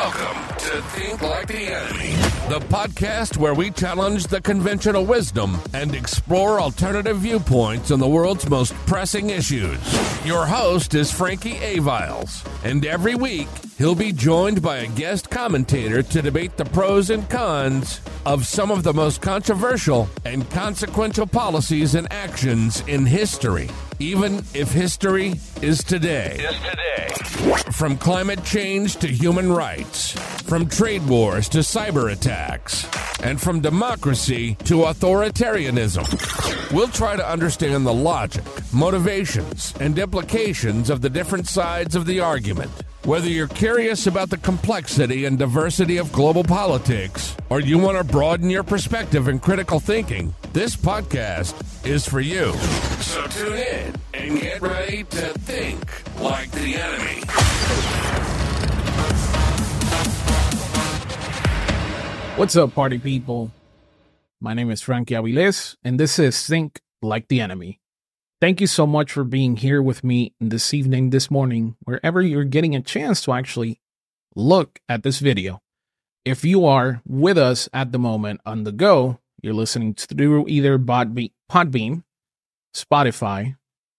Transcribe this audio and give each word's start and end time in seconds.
Welcome 0.00 0.56
to 0.56 0.80
Think 0.92 1.20
Like 1.20 1.46
the 1.46 1.66
Enemy, 1.66 2.12
the 2.48 2.64
podcast 2.68 3.36
where 3.36 3.52
we 3.52 3.70
challenge 3.70 4.28
the 4.28 4.40
conventional 4.40 5.04
wisdom 5.04 5.58
and 5.74 5.94
explore 5.94 6.58
alternative 6.58 7.18
viewpoints 7.18 7.90
on 7.90 8.00
the 8.00 8.08
world's 8.08 8.48
most 8.48 8.72
pressing 8.86 9.28
issues. 9.28 9.78
Your 10.24 10.46
host 10.46 10.94
is 10.94 11.12
Frankie 11.12 11.56
Aviles, 11.56 12.48
and 12.64 12.86
every 12.86 13.14
week 13.14 13.48
he'll 13.76 13.94
be 13.94 14.10
joined 14.10 14.62
by 14.62 14.78
a 14.78 14.88
guest 14.88 15.28
commentator 15.28 16.02
to 16.02 16.22
debate 16.22 16.56
the 16.56 16.64
pros 16.64 17.10
and 17.10 17.28
cons 17.28 18.00
of 18.24 18.46
some 18.46 18.70
of 18.70 18.84
the 18.84 18.94
most 18.94 19.20
controversial 19.20 20.08
and 20.24 20.50
consequential 20.50 21.26
policies 21.26 21.94
and 21.94 22.10
actions 22.10 22.82
in 22.86 23.04
history, 23.04 23.68
even 24.00 24.38
if 24.54 24.72
history 24.72 25.34
is 25.60 25.84
today. 25.84 26.36
Is 26.40 26.56
today. 26.60 27.70
From 27.70 27.96
climate 27.96 28.42
change 28.44 28.96
to 28.96 29.06
human 29.06 29.52
rights, 29.52 30.12
from 30.42 30.66
trade 30.66 31.06
wars 31.06 31.48
to 31.50 31.58
cyber 31.58 32.10
attacks, 32.12 32.86
and 33.22 33.40
from 33.40 33.60
democracy 33.60 34.54
to 34.64 34.84
authoritarianism. 34.84 36.72
We'll 36.72 36.88
try 36.88 37.16
to 37.16 37.30
understand 37.30 37.86
the 37.86 37.94
logic, 37.94 38.44
motivations, 38.72 39.74
and 39.80 39.98
implications 39.98 40.88
of 40.88 41.02
the 41.02 41.10
different 41.10 41.46
sides 41.46 41.94
of 41.94 42.06
the 42.06 42.20
argument. 42.20 42.70
Whether 43.04 43.28
you're 43.28 43.48
curious 43.48 44.06
about 44.06 44.30
the 44.30 44.36
complexity 44.38 45.24
and 45.24 45.38
diversity 45.38 45.98
of 45.98 46.12
global 46.12 46.44
politics, 46.44 47.36
or 47.48 47.60
you 47.60 47.78
want 47.78 47.98
to 47.98 48.04
broaden 48.04 48.50
your 48.50 48.62
perspective 48.62 49.28
and 49.28 49.40
critical 49.40 49.80
thinking, 49.80 50.34
this 50.52 50.74
podcast 50.74 51.54
is 51.86 52.08
for 52.08 52.20
you. 52.20 52.52
So 53.00 53.24
tune 53.28 53.56
in 53.56 53.94
and 54.14 54.40
get 54.40 54.60
ready 54.60 55.04
to 55.04 55.32
think 55.38 56.20
like 56.20 56.50
the 56.50 56.74
enemy. 56.74 57.20
What's 62.36 62.56
up, 62.56 62.74
party 62.74 62.98
people? 62.98 63.52
My 64.40 64.54
name 64.54 64.70
is 64.70 64.80
Frankie 64.80 65.14
Aviles, 65.14 65.76
and 65.84 66.00
this 66.00 66.18
is 66.18 66.46
Think 66.46 66.80
Like 67.00 67.28
the 67.28 67.40
Enemy. 67.40 67.78
Thank 68.40 68.60
you 68.60 68.66
so 68.66 68.86
much 68.86 69.12
for 69.12 69.22
being 69.22 69.56
here 69.56 69.80
with 69.80 70.02
me 70.02 70.34
this 70.40 70.74
evening, 70.74 71.10
this 71.10 71.30
morning, 71.30 71.76
wherever 71.84 72.22
you're 72.22 72.44
getting 72.44 72.74
a 72.74 72.80
chance 72.80 73.20
to 73.22 73.32
actually 73.32 73.80
look 74.34 74.80
at 74.88 75.02
this 75.04 75.20
video. 75.20 75.60
If 76.24 76.44
you 76.44 76.64
are 76.64 77.02
with 77.06 77.38
us 77.38 77.68
at 77.72 77.92
the 77.92 77.98
moment 77.98 78.40
on 78.44 78.64
the 78.64 78.72
go, 78.72 79.20
you're 79.42 79.54
listening 79.54 79.94
through 79.94 80.46
either 80.48 80.78
Podbean, 80.78 82.02
Spotify, 82.74 83.56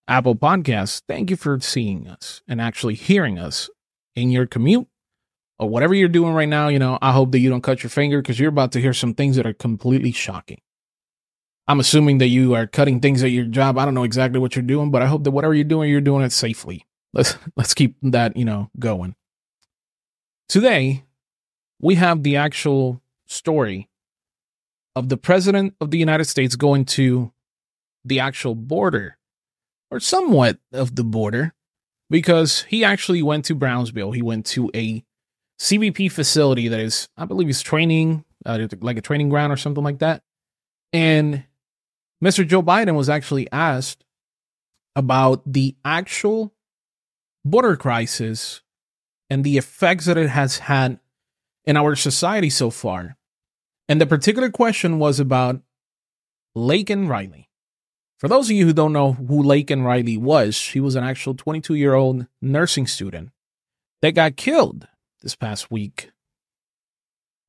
Apple 0.08 0.36
Podcasts. 0.36 1.02
Thank 1.08 1.30
you 1.30 1.36
for 1.36 1.60
seeing 1.60 2.08
us 2.08 2.42
and 2.48 2.62
actually 2.62 2.96
hearing 2.96 3.40
us 3.40 3.70
in 4.16 4.30
your 4.32 4.46
commute 4.46 4.88
or 5.60 5.70
whatever 5.70 5.94
you're 5.94 6.10
doing 6.10 6.34
right 6.34 6.50
now. 6.50 6.68
You 6.68 6.80
know, 6.80 6.98
I 7.02 7.12
hope 7.12 7.32
that 7.32 7.40
you 7.40 7.50
don't 7.50 7.62
cut 7.62 7.84
your 7.84 7.90
finger 7.90 8.22
because 8.22 8.40
you're 8.40 8.50
about 8.50 8.72
to 8.74 8.82
hear 8.82 8.94
some 8.94 9.14
things 9.14 9.36
that 9.36 9.46
are 9.46 9.54
completely 9.54 10.12
shocking. 10.12 10.62
I'm 11.68 11.80
assuming 11.80 12.18
that 12.18 12.28
you 12.28 12.56
are 12.56 12.68
cutting 12.68 13.00
things 13.00 13.24
at 13.24 13.32
your 13.32 13.46
job. 13.46 13.78
I 13.78 13.86
don't 13.86 13.94
know 13.94 14.04
exactly 14.04 14.40
what 14.40 14.56
you're 14.56 14.64
doing, 14.64 14.92
but 14.92 15.02
I 15.02 15.06
hope 15.06 15.24
that 15.24 15.32
whatever 15.32 15.54
you're 15.54 15.64
doing, 15.64 15.90
you're 15.90 16.02
doing 16.02 16.24
it 16.24 16.32
safely. 16.32 16.86
Let's 17.14 17.38
let's 17.56 17.74
keep 17.74 17.96
that, 18.02 18.36
you 18.36 18.46
know, 18.46 18.70
going. 18.78 19.16
Today, 20.50 21.06
we 21.80 21.96
have 21.96 22.24
the 22.24 22.36
actual 22.36 23.02
story 23.26 23.88
of 24.96 25.10
the 25.10 25.18
president 25.18 25.76
of 25.80 25.92
the 25.92 25.98
United 25.98 26.26
States 26.26 26.56
going 26.56 26.86
to 26.86 27.32
the 28.04 28.20
actual 28.20 28.56
border 28.56 29.18
or 29.90 30.00
somewhat 30.00 30.60
of 30.72 30.96
the 30.96 31.04
border 31.04 31.54
because 32.10 32.64
he 32.64 32.84
actually 32.84 33.22
went 33.22 33.46
to 33.46 33.56
Brownsville. 33.56 34.12
He 34.12 34.22
went 34.22 34.46
to 34.48 34.70
a 34.76 35.04
CBP 35.60 36.12
facility 36.12 36.68
that 36.68 36.80
is, 36.80 37.08
I 37.16 37.26
believe, 37.26 37.50
is 37.50 37.62
training, 37.62 38.26
uh, 38.46 38.68
like 38.82 38.98
a 38.98 39.02
training 39.02 39.30
ground 39.30 39.54
or 39.54 39.58
something 39.58 39.84
like 39.84 40.00
that. 40.00 40.24
And 40.92 41.46
Mr. 42.24 42.48
Joe 42.48 42.62
Biden 42.62 42.96
was 42.96 43.10
actually 43.10 43.50
asked 43.52 44.04
about 44.96 45.42
the 45.52 45.76
actual 45.86 46.54
border 47.46 47.76
crisis 47.76 48.62
and 49.30 49.44
the 49.44 49.58
effects 49.58 50.06
that 50.06 50.18
it 50.18 50.30
has 50.30 50.60
had 50.60 51.00
in 51.66 51.78
our 51.78 51.96
society 51.96 52.50
so 52.50 52.70
far. 52.70 53.18
And 53.92 54.00
the 54.00 54.06
particular 54.06 54.50
question 54.50 55.00
was 55.00 55.20
about 55.20 55.60
Laken 56.56 57.10
Riley. 57.10 57.50
For 58.20 58.30
those 58.30 58.50
of 58.50 58.56
you 58.56 58.66
who 58.66 58.72
don't 58.72 58.94
know 58.94 59.12
who 59.12 59.44
Laken 59.44 59.84
Riley 59.84 60.16
was, 60.16 60.56
she 60.56 60.80
was 60.80 60.96
an 60.96 61.04
actual 61.04 61.36
22 61.36 61.76
year 61.76 61.94
old 61.94 62.26
nursing 62.42 62.88
student 62.88 63.32
that 64.02 64.12
got 64.12 64.38
killed 64.38 64.88
this 65.22 65.36
past 65.36 65.70
week 65.70 66.12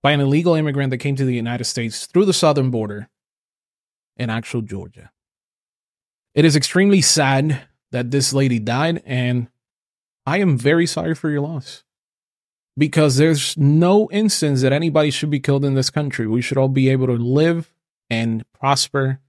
by 0.03 0.11
an 0.11 0.19
illegal 0.19 0.57
immigrant 0.57 0.91
that 0.91 0.99
came 0.99 1.15
to 1.15 1.25
the 1.25 1.33
United 1.33 1.63
States 1.63 2.07
through 2.07 2.25
the 2.25 2.33
southern 2.33 2.73
border 2.73 3.09
in 4.17 4.29
actual 4.29 4.63
Georgia. 4.63 5.13
It 6.35 6.45
is 6.45 6.57
extremely 6.57 7.03
sad 7.03 7.69
that 7.93 8.11
this 8.11 8.33
lady 8.33 8.59
died, 8.59 9.01
and 9.07 9.47
I 10.27 10.39
am 10.39 10.59
very 10.59 10.87
sorry 10.87 11.15
for 11.15 11.31
your 11.31 11.43
loss 11.43 11.85
because 12.77 13.17
there's 13.17 13.57
no 13.57 14.09
instance 14.11 14.63
that 14.63 14.73
anybody 14.73 15.11
should 15.11 15.31
be 15.31 15.41
killed 15.41 15.65
in 15.65 15.75
this 15.75 15.91
country. 15.91 16.27
We 16.27 16.43
should 16.43 16.59
all 16.59 16.69
be 16.69 16.89
able 16.89 17.07
to 17.07 17.17
live 17.17 17.73
and 18.09 18.45
prosper 18.53 19.21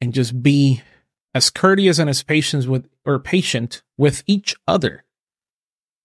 and 0.00 0.12
just 0.12 0.42
be 0.42 0.82
as 1.34 1.50
courteous 1.50 1.98
and 1.98 2.10
as 2.10 2.22
patient 2.22 2.66
with 2.66 2.88
or 3.04 3.18
patient 3.18 3.82
with 3.96 4.22
each 4.26 4.54
other. 4.66 5.04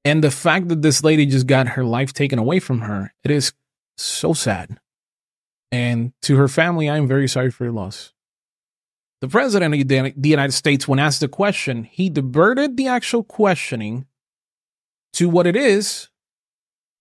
And 0.05 0.23
the 0.23 0.31
fact 0.31 0.69
that 0.69 0.81
this 0.81 1.03
lady 1.03 1.25
just 1.25 1.47
got 1.47 1.69
her 1.69 1.83
life 1.83 2.13
taken 2.13 2.39
away 2.39 2.59
from 2.59 2.81
her, 2.81 3.13
it 3.23 3.31
is 3.31 3.53
so 3.97 4.33
sad. 4.33 4.79
And 5.71 6.13
to 6.23 6.37
her 6.37 6.47
family, 6.47 6.89
I'm 6.89 7.07
very 7.07 7.27
sorry 7.27 7.51
for 7.51 7.65
your 7.65 7.73
loss. 7.73 8.13
The 9.21 9.27
president 9.27 9.75
of 9.75 9.87
the 9.87 10.29
United 10.29 10.53
States, 10.53 10.87
when 10.87 10.99
asked 10.99 11.19
the 11.19 11.27
question, 11.27 11.83
he 11.83 12.09
diverted 12.09 12.77
the 12.77 12.87
actual 12.87 13.23
questioning 13.23 14.05
to 15.13 15.27
what 15.27 15.45
it 15.45 15.55
is 15.55 16.09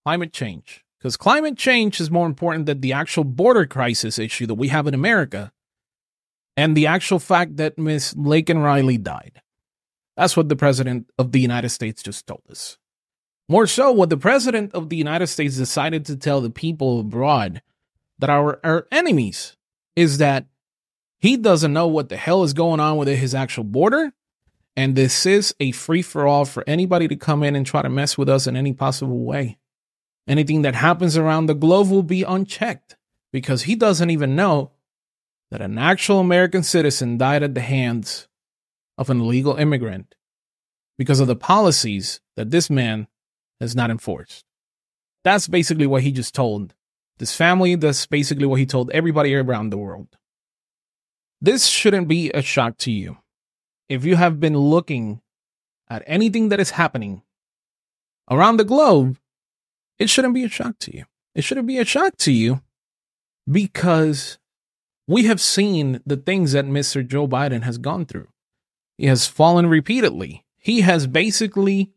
climate 0.08 0.32
change. 0.32 0.86
Because 0.98 1.18
climate 1.18 1.58
change 1.58 2.00
is 2.00 2.10
more 2.10 2.24
important 2.24 2.64
than 2.64 2.80
the 2.80 2.94
actual 2.94 3.24
border 3.24 3.66
crisis 3.66 4.18
issue 4.18 4.46
that 4.46 4.54
we 4.54 4.68
have 4.68 4.86
in 4.86 4.94
America 4.94 5.52
and 6.56 6.74
the 6.74 6.86
actual 6.86 7.18
fact 7.18 7.58
that 7.58 7.76
Miss 7.76 8.14
and 8.14 8.64
Riley 8.64 8.96
died. 8.96 9.42
That's 10.16 10.34
what 10.34 10.48
the 10.48 10.56
president 10.56 11.10
of 11.18 11.32
the 11.32 11.40
United 11.40 11.68
States 11.68 12.02
just 12.02 12.26
told 12.26 12.40
us. 12.48 12.78
More 13.50 13.66
so, 13.66 13.92
what 13.92 14.08
the 14.08 14.16
president 14.16 14.72
of 14.72 14.88
the 14.88 14.96
United 14.96 15.26
States 15.26 15.58
decided 15.58 16.06
to 16.06 16.16
tell 16.16 16.40
the 16.40 16.48
people 16.48 17.00
abroad 17.00 17.60
that 18.18 18.30
our 18.30 18.88
enemies 18.90 19.58
is 19.94 20.16
that 20.16 20.46
he 21.20 21.36
doesn't 21.36 21.74
know 21.74 21.86
what 21.86 22.08
the 22.08 22.16
hell 22.16 22.44
is 22.44 22.54
going 22.54 22.80
on 22.80 22.96
with 22.96 23.08
his 23.08 23.34
actual 23.34 23.64
border. 23.64 24.12
And 24.74 24.96
this 24.96 25.26
is 25.26 25.54
a 25.60 25.72
free 25.72 26.02
for 26.02 26.26
all 26.26 26.46
for 26.46 26.64
anybody 26.66 27.08
to 27.08 27.16
come 27.16 27.42
in 27.42 27.54
and 27.54 27.66
try 27.66 27.82
to 27.82 27.90
mess 27.90 28.16
with 28.16 28.30
us 28.30 28.46
in 28.46 28.56
any 28.56 28.72
possible 28.72 29.22
way. 29.24 29.58
Anything 30.28 30.62
that 30.62 30.74
happens 30.74 31.16
around 31.16 31.46
the 31.46 31.54
globe 31.54 31.90
will 31.90 32.02
be 32.02 32.22
unchecked 32.22 32.96
because 33.32 33.62
he 33.62 33.74
doesn't 33.74 34.10
even 34.10 34.36
know 34.36 34.72
that 35.50 35.62
an 35.62 35.78
actual 35.78 36.20
American 36.20 36.62
citizen 36.62 37.16
died 37.16 37.42
at 37.42 37.54
the 37.54 37.62
hands 37.62 38.28
of 38.98 39.08
an 39.08 39.20
illegal 39.20 39.56
immigrant 39.56 40.14
because 40.98 41.18
of 41.20 41.28
the 41.28 41.36
policies 41.36 42.20
that 42.36 42.50
this 42.50 42.68
man 42.68 43.08
has 43.58 43.74
not 43.74 43.90
enforced. 43.90 44.44
That's 45.24 45.48
basically 45.48 45.86
what 45.86 46.02
he 46.02 46.12
just 46.12 46.34
told 46.34 46.74
this 47.18 47.34
family, 47.34 47.74
that's 47.74 48.06
basically 48.06 48.46
what 48.46 48.60
he 48.60 48.66
told 48.66 48.90
everybody 48.90 49.34
around 49.34 49.70
the 49.70 49.78
world. 49.78 50.08
This 51.40 51.66
shouldn't 51.66 52.06
be 52.06 52.30
a 52.30 52.42
shock 52.42 52.78
to 52.78 52.92
you. 52.92 53.18
If 53.88 54.04
you 54.04 54.16
have 54.16 54.38
been 54.38 54.56
looking 54.56 55.20
at 55.88 56.02
anything 56.06 56.50
that 56.50 56.60
is 56.60 56.70
happening 56.70 57.22
around 58.30 58.58
the 58.58 58.64
globe, 58.64 59.18
it 59.98 60.08
shouldn't 60.10 60.34
be 60.34 60.44
a 60.44 60.48
shock 60.48 60.78
to 60.80 60.96
you. 60.96 61.04
It 61.34 61.44
shouldn't 61.44 61.66
be 61.66 61.78
a 61.78 61.84
shock 61.84 62.16
to 62.18 62.32
you 62.32 62.62
because 63.50 64.38
we 65.06 65.24
have 65.24 65.40
seen 65.40 66.00
the 66.04 66.16
things 66.16 66.52
that 66.52 66.66
Mr. 66.66 67.06
Joe 67.06 67.26
Biden 67.26 67.62
has 67.62 67.78
gone 67.78 68.06
through. 68.06 68.28
He 68.96 69.06
has 69.06 69.26
fallen 69.26 69.66
repeatedly. 69.66 70.44
He 70.58 70.82
has 70.82 71.06
basically 71.06 71.92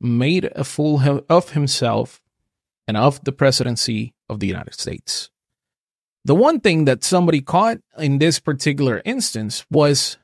made 0.00 0.50
a 0.54 0.64
fool 0.64 1.22
of 1.28 1.50
himself 1.50 2.22
and 2.86 2.96
of 2.96 3.22
the 3.24 3.32
presidency 3.32 4.14
of 4.28 4.40
the 4.40 4.46
United 4.46 4.74
States. 4.74 5.30
The 6.24 6.34
one 6.34 6.60
thing 6.60 6.86
that 6.86 7.04
somebody 7.04 7.42
caught 7.42 7.78
in 7.98 8.18
this 8.18 8.38
particular 8.38 9.02
instance 9.04 9.66
was 9.70 10.16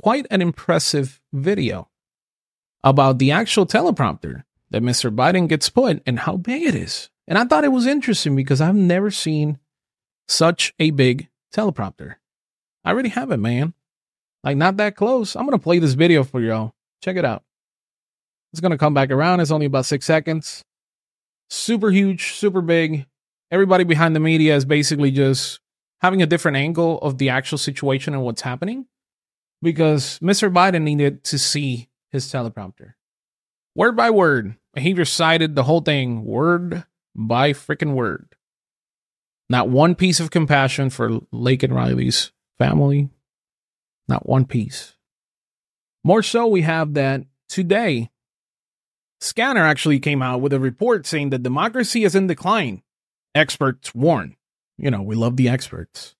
quite 0.00 0.26
an 0.30 0.40
impressive 0.40 1.20
video 1.32 1.88
about 2.82 3.18
the 3.18 3.32
actual 3.32 3.66
teleprompter 3.66 4.44
that 4.70 4.82
Mr. 4.82 5.14
Biden 5.14 5.48
gets 5.48 5.68
put 5.68 6.02
and 6.06 6.20
how 6.20 6.36
big 6.36 6.62
it 6.62 6.74
is. 6.74 7.10
And 7.28 7.38
I 7.38 7.44
thought 7.44 7.64
it 7.64 7.72
was 7.72 7.86
interesting 7.86 8.36
because 8.36 8.60
I've 8.60 8.74
never 8.74 9.10
seen 9.10 9.58
such 10.28 10.74
a 10.78 10.90
big 10.90 11.28
teleprompter. 11.54 12.16
I 12.84 12.92
really 12.92 13.08
haven't, 13.08 13.42
man. 13.42 13.74
Like, 14.44 14.56
not 14.56 14.76
that 14.76 14.96
close. 14.96 15.34
I'm 15.34 15.46
going 15.46 15.58
to 15.58 15.62
play 15.62 15.78
this 15.78 15.94
video 15.94 16.22
for 16.22 16.40
y'all. 16.40 16.74
Check 17.02 17.16
it 17.16 17.24
out. 17.24 17.42
It's 18.52 18.60
going 18.60 18.72
to 18.72 18.78
come 18.78 18.94
back 18.94 19.10
around. 19.10 19.40
It's 19.40 19.50
only 19.50 19.66
about 19.66 19.86
six 19.86 20.06
seconds. 20.06 20.62
super 21.50 21.90
huge, 21.90 22.32
super 22.32 22.60
big. 22.60 23.06
Everybody 23.50 23.84
behind 23.84 24.14
the 24.16 24.20
media 24.20 24.56
is 24.56 24.64
basically 24.64 25.10
just 25.10 25.60
having 26.00 26.22
a 26.22 26.26
different 26.26 26.56
angle 26.56 26.98
of 27.00 27.18
the 27.18 27.28
actual 27.28 27.58
situation 27.58 28.14
and 28.14 28.22
what's 28.22 28.42
happening 28.42 28.86
because 29.62 30.18
Mr. 30.20 30.52
Biden 30.52 30.82
needed 30.82 31.24
to 31.24 31.38
see 31.38 31.88
his 32.10 32.26
teleprompter. 32.26 32.94
Word 33.76 33.94
by 33.94 34.08
word, 34.08 34.56
he 34.74 34.94
recited 34.94 35.54
the 35.54 35.64
whole 35.64 35.82
thing 35.82 36.24
word 36.24 36.84
by 37.14 37.52
freaking 37.52 37.92
word. 37.92 38.34
Not 39.50 39.68
one 39.68 39.94
piece 39.94 40.18
of 40.18 40.30
compassion 40.30 40.88
for 40.88 41.20
Laken 41.30 41.72
Riley's 41.72 42.32
family. 42.56 43.10
Not 44.08 44.26
one 44.26 44.46
piece. 44.46 44.94
More 46.02 46.22
so, 46.22 46.46
we 46.46 46.62
have 46.62 46.94
that 46.94 47.24
today, 47.50 48.10
Scanner 49.20 49.66
actually 49.66 50.00
came 50.00 50.22
out 50.22 50.40
with 50.40 50.54
a 50.54 50.60
report 50.60 51.06
saying 51.06 51.28
that 51.30 51.42
democracy 51.42 52.02
is 52.04 52.14
in 52.14 52.28
decline. 52.28 52.82
Experts 53.34 53.94
warn. 53.94 54.36
You 54.78 54.90
know, 54.90 55.02
we 55.02 55.16
love 55.16 55.36
the 55.36 55.50
experts. 55.50 56.14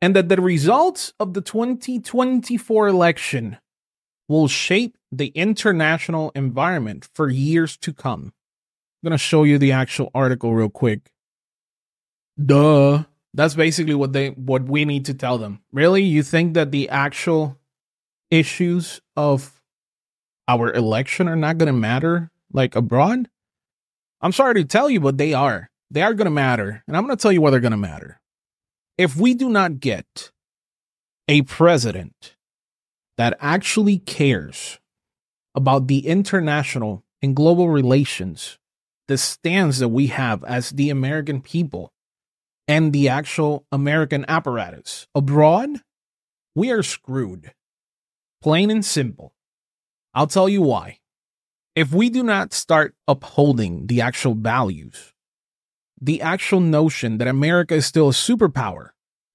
And 0.00 0.16
that 0.16 0.30
the 0.30 0.40
results 0.40 1.12
of 1.20 1.34
the 1.34 1.42
2024 1.42 2.88
election 2.88 3.58
will 4.28 4.48
shape 4.48 4.96
the 5.10 5.28
international 5.28 6.32
environment 6.34 7.08
for 7.14 7.28
years 7.28 7.76
to 7.78 7.92
come. 7.92 8.32
I'm 9.02 9.08
going 9.08 9.12
to 9.12 9.18
show 9.18 9.44
you 9.44 9.58
the 9.58 9.72
actual 9.72 10.10
article 10.14 10.54
real 10.54 10.70
quick. 10.70 11.12
Duh. 12.42 13.04
That's 13.34 13.54
basically 13.54 13.94
what 13.94 14.12
they 14.12 14.28
what 14.28 14.64
we 14.64 14.84
need 14.84 15.06
to 15.06 15.14
tell 15.14 15.38
them. 15.38 15.60
Really? 15.72 16.02
You 16.02 16.22
think 16.22 16.54
that 16.54 16.70
the 16.70 16.88
actual 16.90 17.58
issues 18.30 19.00
of 19.16 19.62
our 20.48 20.72
election 20.72 21.28
are 21.28 21.36
not 21.36 21.58
going 21.58 21.66
to 21.68 21.72
matter 21.72 22.30
like 22.52 22.76
abroad? 22.76 23.28
I'm 24.20 24.32
sorry 24.32 24.54
to 24.54 24.64
tell 24.64 24.90
you, 24.90 25.00
but 25.00 25.18
they 25.18 25.32
are. 25.32 25.70
They 25.90 26.02
are 26.02 26.14
going 26.14 26.26
to 26.26 26.30
matter. 26.30 26.82
And 26.86 26.96
I'm 26.96 27.04
going 27.06 27.16
to 27.16 27.20
tell 27.20 27.32
you 27.32 27.40
why 27.40 27.50
they're 27.50 27.60
going 27.60 27.72
to 27.72 27.76
matter. 27.76 28.20
If 28.98 29.16
we 29.16 29.34
do 29.34 29.48
not 29.48 29.80
get 29.80 30.30
a 31.26 31.42
president 31.42 32.36
that 33.16 33.36
actually 33.40 33.98
cares 33.98 34.78
about 35.54 35.86
the 35.86 36.06
international 36.06 37.04
and 37.20 37.36
global 37.36 37.68
relations, 37.68 38.58
the 39.08 39.18
stance 39.18 39.78
that 39.78 39.88
we 39.88 40.08
have 40.08 40.42
as 40.44 40.70
the 40.70 40.90
American 40.90 41.40
people 41.40 41.92
and 42.66 42.92
the 42.92 43.08
actual 43.08 43.66
American 43.70 44.24
apparatus 44.28 45.06
abroad, 45.14 45.68
we 46.54 46.70
are 46.70 46.82
screwed. 46.82 47.52
Plain 48.42 48.70
and 48.70 48.84
simple. 48.84 49.34
I'll 50.14 50.26
tell 50.26 50.48
you 50.48 50.62
why. 50.62 50.98
If 51.74 51.92
we 51.92 52.10
do 52.10 52.22
not 52.22 52.52
start 52.52 52.94
upholding 53.08 53.86
the 53.86 54.00
actual 54.00 54.34
values, 54.34 55.12
the 56.00 56.20
actual 56.20 56.60
notion 56.60 57.18
that 57.18 57.28
America 57.28 57.74
is 57.74 57.86
still 57.86 58.08
a 58.08 58.12
superpower 58.12 58.90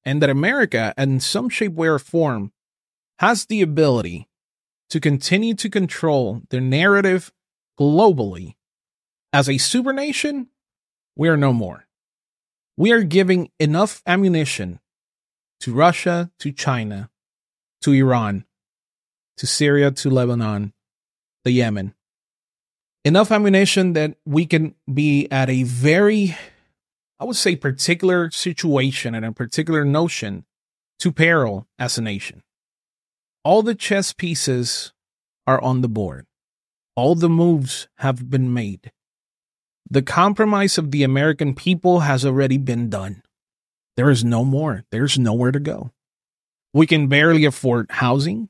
and 0.06 0.22
that 0.22 0.30
America, 0.30 0.94
in 0.98 1.20
some 1.20 1.50
shape, 1.50 1.74
way, 1.74 1.88
or 1.88 2.00
form, 2.00 2.52
has 3.20 3.46
the 3.46 3.62
ability 3.62 4.28
to 4.90 5.00
continue 5.00 5.54
to 5.56 5.70
control 5.70 6.42
the 6.50 6.62
narrative 6.62 7.32
globally 7.80 8.56
as 9.34 9.50
a 9.50 9.58
supernation, 9.58 10.48
we 11.16 11.28
are 11.28 11.38
no 11.38 11.54
more. 11.54 11.88
We 12.78 12.92
are 12.92 13.04
giving 13.04 13.50
enough 13.60 14.02
ammunition 14.06 14.80
to 15.60 15.74
Russia, 15.74 16.32
to 16.40 16.52
China, 16.52 17.10
to 17.82 17.92
Iran, 17.92 18.46
to 19.38 19.48
Syria, 19.48 19.92
to 19.92 20.10
Lebanon, 20.10 20.74
the 21.44 21.52
Yemen. 21.52 21.94
Enough 23.04 23.32
ammunition 23.32 23.94
that 23.94 24.18
we 24.26 24.46
can 24.46 24.76
be 24.92 25.28
at 25.32 25.50
a 25.50 25.64
very, 25.64 26.38
I 27.20 27.26
would 27.26 27.36
say, 27.36 27.56
particular 27.56 28.30
situation 28.32 29.16
and 29.16 29.26
a 29.26 29.32
particular 29.32 29.86
notion 29.86 30.46
to 31.00 31.12
peril 31.12 31.68
as 31.80 31.98
a 31.98 32.02
nation. 32.02 32.44
All 33.48 33.64
the 33.64 33.76
chess 33.76 34.12
pieces 34.12 34.92
are 35.48 35.62
on 35.62 35.80
the 35.80 35.88
board. 35.88 36.26
All 36.98 37.16
the 37.16 37.30
moves 37.30 37.88
have 38.00 38.30
been 38.30 38.54
made. 38.54 38.92
The 39.90 40.02
compromise 40.02 40.78
of 40.78 40.92
the 40.92 41.02
American 41.04 41.56
people 41.56 42.02
has 42.02 42.26
already 42.26 42.58
been 42.58 42.90
done. 42.90 43.24
There 43.96 44.10
is 44.10 44.26
no 44.26 44.44
more. 44.44 44.84
There's 44.92 45.18
nowhere 45.18 45.54
to 45.54 45.62
go. 45.62 45.92
We 46.74 46.86
can 46.88 47.08
barely 47.08 47.46
afford 47.46 47.90
housing. 47.90 48.50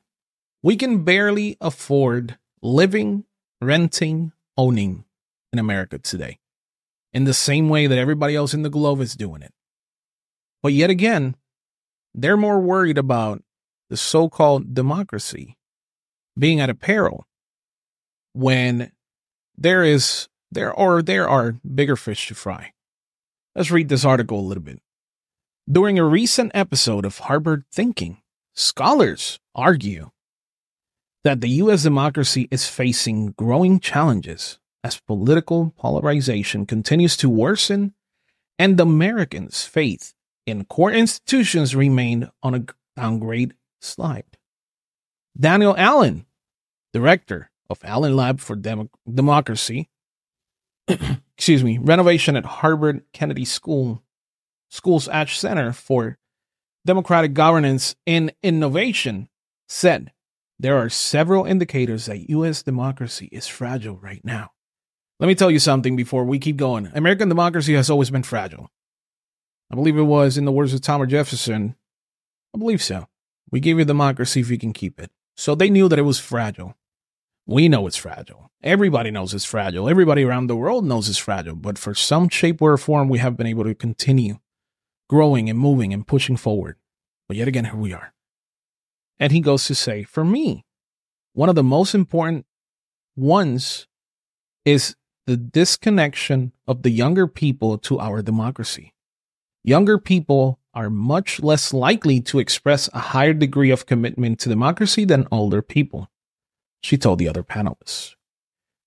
We 0.64 0.74
can 0.74 1.04
barely 1.04 1.56
afford 1.60 2.36
living, 2.60 3.22
renting, 3.60 4.32
owning 4.56 5.04
in 5.52 5.60
America 5.60 6.00
today 6.00 6.40
in 7.12 7.22
the 7.22 7.34
same 7.34 7.68
way 7.68 7.86
that 7.86 7.98
everybody 7.98 8.34
else 8.34 8.52
in 8.52 8.62
the 8.62 8.68
globe 8.68 9.00
is 9.00 9.14
doing 9.14 9.42
it. 9.42 9.54
But 10.60 10.72
yet 10.72 10.90
again, 10.90 11.36
they're 12.16 12.36
more 12.36 12.58
worried 12.58 12.98
about 12.98 13.44
the 13.88 13.96
so 13.96 14.28
called 14.28 14.74
democracy 14.74 15.56
being 16.38 16.60
at 16.60 16.70
a 16.70 16.74
peril 16.74 17.26
when 18.32 18.92
there 19.56 19.82
is 19.82 20.28
there 20.50 20.72
or 20.72 21.02
there 21.02 21.28
are 21.28 21.56
bigger 21.74 21.96
fish 21.96 22.28
to 22.28 22.34
fry. 22.34 22.72
Let's 23.54 23.70
read 23.70 23.88
this 23.88 24.04
article 24.04 24.38
a 24.38 24.48
little 24.48 24.62
bit. 24.62 24.80
During 25.70 25.98
a 25.98 26.04
recent 26.04 26.52
episode 26.54 27.04
of 27.04 27.18
Harvard 27.18 27.64
Thinking, 27.70 28.22
scholars 28.54 29.38
argue 29.54 30.10
that 31.24 31.40
the 31.40 31.50
US 31.62 31.82
democracy 31.82 32.48
is 32.50 32.68
facing 32.68 33.32
growing 33.32 33.80
challenges 33.80 34.58
as 34.84 35.00
political 35.00 35.74
polarization 35.76 36.64
continues 36.64 37.16
to 37.16 37.28
worsen 37.28 37.94
and 38.58 38.80
Americans' 38.80 39.64
faith 39.64 40.14
in 40.46 40.64
core 40.64 40.92
institutions 40.92 41.76
remain 41.76 42.30
on 42.42 42.54
a 42.54 42.64
downgrade 42.96 43.54
slide. 43.80 44.36
Danielle 45.38 45.76
Allen, 45.76 46.26
director 46.92 47.50
of 47.70 47.80
Allen 47.84 48.16
Lab 48.16 48.40
for 48.40 48.56
Dem- 48.56 48.90
Democracy, 49.12 49.88
excuse 51.36 51.62
me, 51.62 51.78
renovation 51.78 52.36
at 52.36 52.44
Harvard 52.44 53.02
Kennedy 53.12 53.44
School, 53.44 54.02
School's 54.70 55.08
Ash 55.08 55.38
Center 55.38 55.72
for 55.72 56.18
Democratic 56.84 57.34
Governance 57.34 57.94
and 58.06 58.32
Innovation, 58.42 59.28
said 59.68 60.12
there 60.58 60.76
are 60.78 60.88
several 60.88 61.44
indicators 61.44 62.06
that 62.06 62.28
U.S. 62.30 62.62
democracy 62.62 63.28
is 63.30 63.46
fragile 63.46 63.96
right 63.96 64.24
now. 64.24 64.50
Let 65.20 65.26
me 65.26 65.34
tell 65.34 65.50
you 65.50 65.58
something 65.58 65.96
before 65.96 66.24
we 66.24 66.38
keep 66.38 66.56
going. 66.56 66.90
American 66.94 67.28
democracy 67.28 67.74
has 67.74 67.90
always 67.90 68.10
been 68.10 68.22
fragile. 68.22 68.70
I 69.70 69.74
believe 69.74 69.98
it 69.98 70.02
was, 70.02 70.38
in 70.38 70.44
the 70.44 70.52
words 70.52 70.72
of 70.72 70.80
Thomas 70.80 71.10
Jefferson, 71.10 71.76
I 72.54 72.58
believe 72.58 72.82
so. 72.82 73.06
We 73.50 73.60
give 73.60 73.78
you 73.78 73.84
democracy 73.84 74.40
if 74.40 74.50
you 74.50 74.58
can 74.58 74.72
keep 74.72 75.00
it. 75.00 75.10
So 75.36 75.54
they 75.54 75.70
knew 75.70 75.88
that 75.88 75.98
it 75.98 76.02
was 76.02 76.18
fragile. 76.18 76.76
We 77.46 77.68
know 77.68 77.86
it's 77.86 77.96
fragile. 77.96 78.50
Everybody 78.62 79.10
knows 79.10 79.32
it's 79.32 79.44
fragile. 79.44 79.88
Everybody 79.88 80.24
around 80.24 80.48
the 80.48 80.56
world 80.56 80.84
knows 80.84 81.08
it's 81.08 81.16
fragile. 81.16 81.54
But 81.54 81.78
for 81.78 81.94
some 81.94 82.28
shape 82.28 82.60
or 82.60 82.76
form, 82.76 83.08
we 83.08 83.18
have 83.18 83.36
been 83.36 83.46
able 83.46 83.64
to 83.64 83.74
continue 83.74 84.38
growing 85.08 85.48
and 85.48 85.58
moving 85.58 85.94
and 85.94 86.06
pushing 86.06 86.36
forward. 86.36 86.76
But 87.26 87.36
yet 87.36 87.48
again, 87.48 87.64
here 87.64 87.76
we 87.76 87.92
are. 87.92 88.12
And 89.18 89.32
he 89.32 89.40
goes 89.40 89.64
to 89.66 89.74
say, 89.74 90.02
for 90.02 90.24
me, 90.24 90.64
one 91.32 91.48
of 91.48 91.54
the 91.54 91.62
most 91.62 91.94
important 91.94 92.46
ones 93.16 93.86
is 94.64 94.96
the 95.26 95.36
disconnection 95.36 96.52
of 96.66 96.82
the 96.82 96.90
younger 96.90 97.26
people 97.26 97.78
to 97.78 97.98
our 97.98 98.22
democracy. 98.22 98.94
Younger 99.64 99.98
people 99.98 100.58
are 100.78 100.88
much 100.88 101.40
less 101.42 101.72
likely 101.72 102.20
to 102.20 102.38
express 102.38 102.88
a 102.94 103.00
higher 103.00 103.34
degree 103.34 103.72
of 103.72 103.84
commitment 103.84 104.38
to 104.38 104.48
democracy 104.48 105.04
than 105.04 105.26
older 105.32 105.60
people, 105.60 106.08
she 106.80 106.96
told 106.96 107.18
the 107.18 107.28
other 107.28 107.42
panelists. 107.42 108.14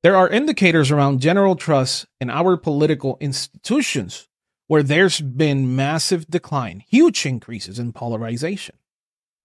There 0.01 0.15
are 0.15 0.29
indicators 0.29 0.89
around 0.89 1.19
general 1.19 1.57
trust 1.57 2.07
in 2.21 2.29
our 2.29 2.55
political 2.55 3.17
institutions 3.19 4.29
where 4.67 4.83
there's 4.83 5.19
been 5.19 5.75
massive 5.75 6.27
decline, 6.29 6.81
huge 6.88 7.25
increases 7.25 7.77
in 7.77 7.91
polarization. 7.91 8.75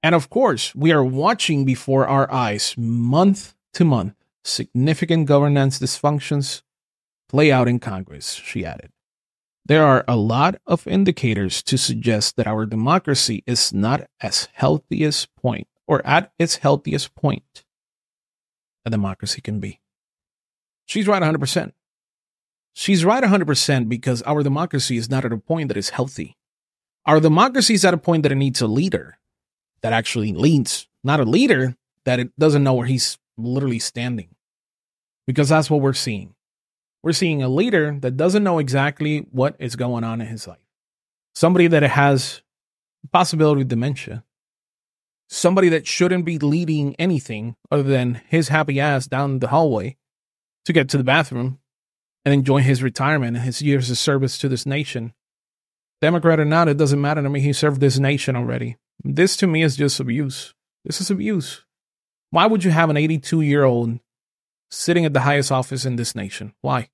And 0.01 0.15
of 0.15 0.31
course, 0.31 0.73
we 0.73 0.93
are 0.93 1.05
watching 1.05 1.65
before 1.65 2.07
our 2.07 2.33
eyes 2.33 2.77
month 2.79 3.57
to 3.75 3.85
month 3.85 4.15
significant 4.45 5.27
governance 5.27 5.81
dysfunctions 5.81 6.63
play 7.29 7.51
out 7.51 7.67
in 7.67 7.81
Congress, 7.81 8.35
she 8.35 8.65
added. 8.65 8.93
There 9.69 9.85
are 9.85 10.05
a 10.07 10.15
lot 10.15 10.61
of 10.65 10.87
indicators 10.87 11.61
to 11.65 11.77
suggest 11.77 12.37
that 12.37 12.47
our 12.47 12.67
democracy 12.67 13.43
is 13.49 13.73
not 13.73 14.07
as 14.21 14.49
healthiest 14.53 15.35
point 15.35 15.67
or 15.89 16.07
at 16.07 16.31
its 16.39 16.57
healthiest 16.57 17.17
point 17.17 17.65
a 18.85 18.91
democracy 18.91 19.41
can 19.41 19.59
be. 19.59 19.81
She's 20.85 21.09
right 21.09 21.21
100%. 21.21 21.73
She's 22.75 23.05
right 23.05 23.25
100% 23.25 23.89
because 23.89 24.23
our 24.23 24.45
democracy 24.45 24.99
is 24.99 25.11
not 25.11 25.25
at 25.25 25.33
a 25.33 25.37
point 25.37 25.67
that 25.67 25.77
is 25.77 25.89
healthy. 25.89 26.37
Our 27.05 27.19
democracy 27.19 27.75
is 27.75 27.85
at 27.85 27.93
a 27.93 27.99
point 27.99 28.23
that 28.23 28.31
it 28.31 28.37
needs 28.37 28.61
a 28.61 28.69
leader 28.69 29.19
that 29.83 29.93
actually 29.93 30.33
leads, 30.33 30.87
not 31.03 31.19
a 31.19 31.25
leader 31.25 31.75
that 32.05 32.21
it 32.21 32.39
doesn't 32.39 32.63
know 32.63 32.75
where 32.75 32.87
he's 32.87 33.19
literally 33.37 33.81
standing. 33.81 34.29
Because 35.27 35.49
that's 35.49 35.69
what 35.69 35.81
we're 35.81 35.93
seeing. 35.93 36.36
We're 37.07 37.13
seeing 37.13 37.41
a 37.41 37.49
leader 37.49 37.97
that 38.01 38.17
doesn't 38.17 38.43
know 38.43 38.59
exactly 38.59 39.29
what 39.31 39.55
is 39.61 39.77
going 39.77 40.03
on 40.03 40.21
in 40.21 40.27
his 40.27 40.49
life. 40.49 40.59
Somebody 41.37 41.69
that 41.69 41.85
has 41.85 42.43
possibility 43.13 43.63
of 43.63 43.69
dementia. 43.69 44.25
Somebody 45.29 45.69
that 45.69 45.87
shouldn't 45.87 46.25
be 46.25 46.41
leading 46.41 46.97
anything 46.97 47.55
other 47.71 47.85
than 47.85 48.23
his 48.27 48.49
happy 48.49 48.81
ass 48.81 49.07
down 49.07 49.39
the 49.39 49.47
hallway 49.47 49.97
to 50.65 50.73
get 50.73 50.89
to 50.89 50.99
the 50.99 51.05
bathroom 51.05 51.61
and 52.25 52.35
enjoy 52.35 52.61
his 52.61 52.83
retirement 52.83 53.37
and 53.37 53.45
his 53.45 53.63
years 53.63 53.89
of 53.89 53.99
service 53.99 54.37
to 54.39 54.49
this 54.49 54.67
nation. 54.67 55.15
Democrat 56.03 56.41
or 56.41 56.45
not, 56.45 56.67
it 56.67 56.77
doesn't 56.77 57.01
matter 57.01 57.23
to 57.23 57.31
me. 57.31 57.39
He 57.39 57.53
served 57.53 57.81
this 57.81 58.01
nation 58.01 58.35
already. 58.35 58.79
This 59.05 59.37
to 59.37 59.47
me 59.47 59.63
is 59.63 59.77
just 59.77 60.01
abuse. 60.01 60.55
This 60.85 61.01
is 61.01 61.09
abuse. 61.09 61.65
Why 62.31 62.47
would 62.47 62.65
you 62.65 62.73
have 62.73 62.91
an 62.91 62.97
82 62.97 63.43
year 63.43 63.63
old 63.63 64.01
sitting 64.73 65.05
at 65.05 65.13
the 65.13 65.21
highest 65.21 65.53
office 65.53 65.87
in 65.87 65.95
this 65.95 66.17
nation? 66.17 66.53
Why? 66.63 66.89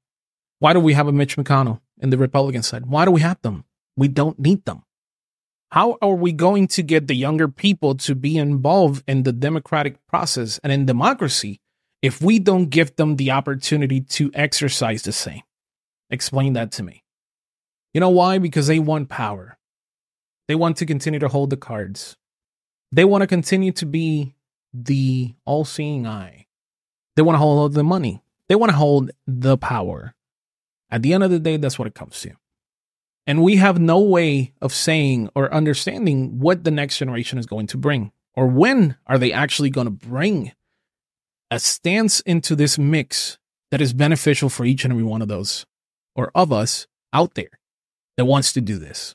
Why 0.62 0.72
do 0.74 0.78
we 0.78 0.92
have 0.92 1.08
a 1.08 1.12
Mitch 1.12 1.36
McConnell 1.36 1.80
in 1.98 2.10
the 2.10 2.16
Republican 2.16 2.62
side? 2.62 2.86
Why 2.86 3.04
do 3.04 3.10
we 3.10 3.20
have 3.20 3.42
them? 3.42 3.64
We 3.96 4.06
don't 4.06 4.38
need 4.38 4.64
them. 4.64 4.84
How 5.72 5.98
are 6.00 6.14
we 6.14 6.30
going 6.30 6.68
to 6.68 6.84
get 6.84 7.08
the 7.08 7.16
younger 7.16 7.48
people 7.48 7.96
to 7.96 8.14
be 8.14 8.38
involved 8.38 9.02
in 9.08 9.24
the 9.24 9.32
democratic 9.32 9.96
process 10.06 10.60
and 10.62 10.72
in 10.72 10.86
democracy 10.86 11.60
if 12.00 12.22
we 12.22 12.38
don't 12.38 12.70
give 12.70 12.94
them 12.94 13.16
the 13.16 13.32
opportunity 13.32 14.02
to 14.02 14.30
exercise 14.34 15.02
the 15.02 15.10
same? 15.10 15.42
Explain 16.10 16.52
that 16.52 16.70
to 16.72 16.84
me. 16.84 17.02
You 17.92 18.00
know 18.00 18.10
why? 18.10 18.38
Because 18.38 18.68
they 18.68 18.78
want 18.78 19.08
power. 19.08 19.58
They 20.46 20.54
want 20.54 20.76
to 20.76 20.86
continue 20.86 21.18
to 21.18 21.28
hold 21.28 21.50
the 21.50 21.56
cards. 21.56 22.16
They 22.92 23.04
want 23.04 23.22
to 23.22 23.26
continue 23.26 23.72
to 23.72 23.84
be 23.84 24.36
the 24.72 25.34
all 25.44 25.64
seeing 25.64 26.06
eye. 26.06 26.46
They 27.16 27.22
want 27.22 27.34
to 27.34 27.40
hold 27.40 27.74
the 27.74 27.82
money. 27.82 28.22
They 28.48 28.54
want 28.54 28.70
to 28.70 28.76
hold 28.76 29.10
the 29.26 29.58
power. 29.58 30.14
At 30.92 31.02
the 31.02 31.14
end 31.14 31.24
of 31.24 31.30
the 31.30 31.40
day, 31.40 31.56
that's 31.56 31.78
what 31.78 31.88
it 31.88 31.94
comes 31.94 32.20
to. 32.20 32.32
And 33.26 33.42
we 33.42 33.56
have 33.56 33.80
no 33.80 33.98
way 33.98 34.52
of 34.60 34.74
saying 34.74 35.30
or 35.34 35.52
understanding 35.52 36.38
what 36.38 36.64
the 36.64 36.70
next 36.70 36.98
generation 36.98 37.38
is 37.38 37.46
going 37.46 37.66
to 37.68 37.78
bring 37.78 38.12
or 38.34 38.46
when 38.46 38.96
are 39.06 39.18
they 39.18 39.32
actually 39.32 39.70
going 39.70 39.86
to 39.86 39.90
bring 39.90 40.52
a 41.50 41.58
stance 41.58 42.20
into 42.20 42.54
this 42.54 42.78
mix 42.78 43.38
that 43.70 43.80
is 43.80 43.92
beneficial 43.92 44.48
for 44.48 44.64
each 44.64 44.84
and 44.84 44.92
every 44.92 45.04
one 45.04 45.22
of 45.22 45.28
those 45.28 45.64
or 46.14 46.30
of 46.34 46.52
us 46.52 46.86
out 47.12 47.34
there 47.34 47.58
that 48.16 48.24
wants 48.26 48.52
to 48.52 48.60
do 48.60 48.78
this. 48.78 49.14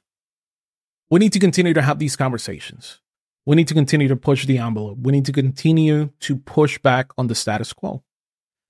We 1.09 1.19
need 1.19 1.33
to 1.33 1.39
continue 1.39 1.73
to 1.73 1.81
have 1.81 1.99
these 1.99 2.15
conversations. 2.15 2.99
We 3.45 3.55
need 3.55 3.67
to 3.67 3.73
continue 3.73 4.07
to 4.07 4.15
push 4.15 4.45
the 4.45 4.57
envelope. 4.57 4.97
We 5.01 5.11
need 5.11 5.25
to 5.25 5.31
continue 5.31 6.09
to 6.21 6.37
push 6.37 6.79
back 6.79 7.11
on 7.17 7.27
the 7.27 7.35
status 7.35 7.71
quo 7.71 8.03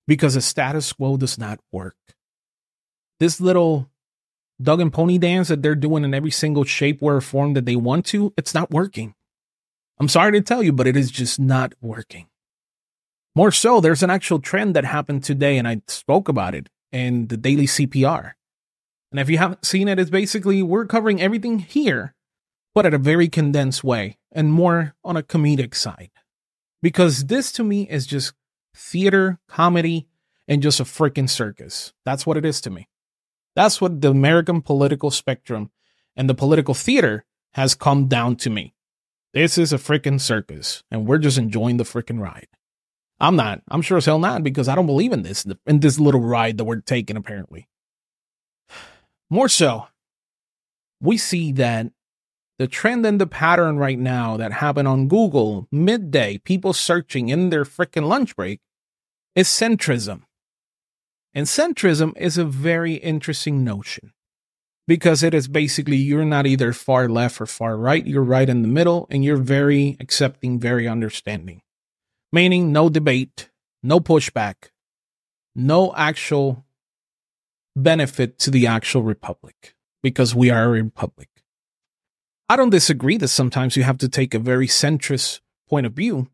because 0.07 0.33
the 0.33 0.41
status 0.41 0.91
quo 0.93 1.17
does 1.17 1.37
not 1.37 1.59
work. 1.71 1.95
This 3.19 3.41
little 3.41 3.89
dog 4.62 4.81
and 4.81 4.93
pony 4.93 5.17
dance 5.17 5.47
that 5.47 5.62
they're 5.62 5.75
doing 5.75 6.03
in 6.03 6.13
every 6.13 6.31
single 6.31 6.63
shape 6.63 7.01
or 7.01 7.19
form 7.21 7.53
that 7.53 7.65
they 7.65 7.75
want 7.75 8.05
to, 8.07 8.33
it's 8.38 8.53
not 8.53 8.71
working. 8.71 9.15
I'm 10.00 10.07
sorry 10.07 10.31
to 10.33 10.41
tell 10.41 10.62
you, 10.62 10.71
but 10.71 10.88
it 10.88 10.95
is 10.95 11.09
just 11.09 11.39
not 11.39 11.74
working. 11.81 12.27
More 13.36 13.51
so, 13.51 13.79
there's 13.79 14.03
an 14.03 14.09
actual 14.09 14.39
trend 14.39 14.75
that 14.75 14.86
happened 14.86 15.24
today, 15.24 15.57
and 15.57 15.67
I 15.67 15.81
spoke 15.88 16.27
about 16.27 16.55
it 16.55 16.69
in 16.91 17.27
the 17.27 17.38
daily 17.38 17.65
CPR. 17.65 18.33
And 19.12 19.19
if 19.19 19.29
you 19.29 19.38
haven't 19.38 19.65
seen 19.65 19.88
it, 19.88 20.00
it's 20.00 20.09
basically 20.09 20.62
we're 20.62 20.86
covering 20.86 21.21
everything 21.21 21.59
here, 21.59 22.13
but 22.75 22.86
at 22.86 22.93
a 22.93 23.00
very 23.00 23.27
condensed 23.27 23.83
way 23.83 24.17
and 24.31 24.51
more 24.51 24.95
on 25.03 25.17
a 25.17 25.24
comedic 25.24 25.75
side. 25.75 26.12
Because 26.81 27.25
this 27.25 27.51
to 27.53 27.63
me 27.63 27.89
is 27.89 28.05
just 28.05 28.33
theater, 28.75 29.39
comedy, 29.47 30.07
and 30.47 30.62
just 30.62 30.79
a 30.79 30.83
freaking 30.83 31.29
circus. 31.29 31.93
That's 32.05 32.25
what 32.25 32.38
it 32.38 32.45
is 32.45 32.62
to 32.62 32.69
me. 32.69 32.88
That's 33.57 33.81
what 33.81 34.01
the 34.01 34.11
American 34.11 34.61
political 34.61 35.09
spectrum 35.09 35.71
and 36.15 36.29
the 36.29 36.35
political 36.35 36.75
theater 36.75 37.25
has 37.53 37.73
come 37.73 38.05
down 38.05 38.35
to 38.35 38.51
me. 38.51 38.75
This 39.33 39.57
is 39.57 39.73
a 39.73 39.79
freaking 39.79 40.21
circus, 40.21 40.83
and 40.91 41.07
we're 41.07 41.17
just 41.17 41.39
enjoying 41.39 41.77
the 41.77 41.83
freaking 41.83 42.21
ride. 42.21 42.49
I'm 43.19 43.35
not. 43.35 43.63
I'm 43.67 43.81
sure 43.81 43.97
as 43.97 44.05
hell 44.05 44.19
not 44.19 44.43
because 44.43 44.67
I 44.67 44.75
don't 44.75 44.85
believe 44.85 45.11
in 45.11 45.23
this 45.23 45.43
in 45.65 45.79
this 45.79 45.99
little 45.99 46.21
ride 46.21 46.59
that 46.59 46.65
we're 46.65 46.81
taking. 46.81 47.17
Apparently, 47.17 47.67
more 49.31 49.49
so, 49.49 49.87
we 51.01 51.17
see 51.17 51.51
that 51.53 51.87
the 52.59 52.67
trend 52.67 53.07
and 53.07 53.19
the 53.19 53.25
pattern 53.25 53.79
right 53.79 53.97
now 53.97 54.37
that 54.37 54.53
happen 54.53 54.85
on 54.85 55.07
Google 55.07 55.67
midday, 55.71 56.37
people 56.37 56.73
searching 56.73 57.29
in 57.29 57.49
their 57.49 57.65
freaking 57.65 58.07
lunch 58.07 58.35
break, 58.35 58.59
is 59.35 59.47
centrism. 59.47 60.26
And 61.38 61.46
centrism 61.46 62.17
is 62.17 62.39
a 62.39 62.46
very 62.46 62.96
interesting 62.96 63.63
notion 63.63 64.12
because 64.88 65.22
it 65.22 65.36
is 65.36 65.48
basically 65.48 65.96
you're 65.96 66.25
not 66.25 66.48
either 66.48 66.74
far 66.74 67.08
left 67.08 67.39
or 67.39 67.46
far 67.46 67.77
right, 67.77 68.03
you're 68.03 68.24
right 68.24 68.50
in 68.50 68.63
the 68.63 68.67
middle, 68.67 69.06
and 69.12 69.24
you're 69.24 69.38
very 69.38 69.98
accepting, 70.00 70.60
very 70.60 70.88
understanding. 70.88 71.62
Meaning, 72.32 72.72
no 72.72 72.89
debate, 72.89 73.51
no 73.84 74.00
pushback, 74.00 74.72
no 75.53 75.94
actual 75.94 76.65
benefit 77.75 78.39
to 78.39 78.50
the 78.50 78.65
actual 78.65 79.03
republic 79.03 79.75
because 80.01 80.34
we 80.34 80.50
are 80.50 80.63
a 80.65 80.82
republic. 80.82 81.29
I 82.50 82.56
don't 82.56 82.72
disagree 82.72 83.17
that 83.17 83.27
sometimes 83.27 83.77
you 83.77 83.84
have 83.84 84.00
to 84.00 84.10
take 84.10 84.34
a 84.34 84.39
very 84.39 84.65
centrist 84.65 85.41
point 85.70 85.86
of 85.86 85.94
view 85.94 86.29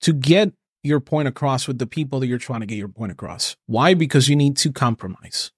to 0.00 0.12
get 0.12 0.54
your 0.84 1.00
point 1.00 1.26
across 1.28 1.66
with 1.66 1.78
the 1.78 1.86
people 1.86 2.20
that 2.20 2.26
you're 2.26 2.38
trying 2.38 2.60
to 2.60 2.66
get 2.66 2.76
your 2.76 2.88
point 2.88 3.10
across. 3.10 3.56
Why? 3.66 3.94
Because 3.94 4.28
you 4.28 4.36
need 4.36 4.56
to 4.58 4.70
compromise. 4.70 5.50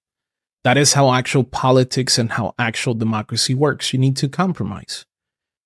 That 0.63 0.77
is 0.77 0.93
how 0.93 1.13
actual 1.13 1.43
politics 1.43 2.17
and 2.17 2.31
how 2.31 2.55
actual 2.57 2.93
democracy 2.93 3.53
works. 3.53 3.93
You 3.93 3.99
need 3.99 4.17
to 4.17 4.29
compromise. 4.29 5.05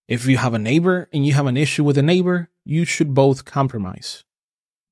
If 0.07 0.25
you 0.25 0.37
have 0.37 0.53
a 0.53 0.59
neighbor 0.59 1.07
and 1.13 1.25
you 1.25 1.33
have 1.33 1.45
an 1.45 1.57
issue 1.57 1.83
with 1.83 1.97
a 1.97 2.01
neighbor, 2.01 2.49
you 2.65 2.85
should 2.85 3.13
both 3.13 3.45
compromise. 3.45 4.23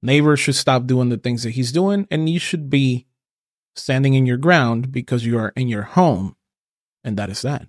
Neighbor 0.01 0.37
should 0.37 0.55
stop 0.55 0.85
doing 0.85 1.09
the 1.09 1.17
things 1.17 1.43
that 1.43 1.51
he's 1.51 1.71
doing, 1.71 2.07
and 2.09 2.29
you 2.29 2.39
should 2.39 2.69
be 2.69 3.05
standing 3.75 4.13
in 4.13 4.25
your 4.25 4.37
ground 4.37 4.91
because 4.91 5.25
you 5.25 5.37
are 5.37 5.51
in 5.55 5.67
your 5.67 5.83
home. 5.83 6.35
And 7.03 7.17
that 7.17 7.29
is 7.29 7.41
that. 7.41 7.67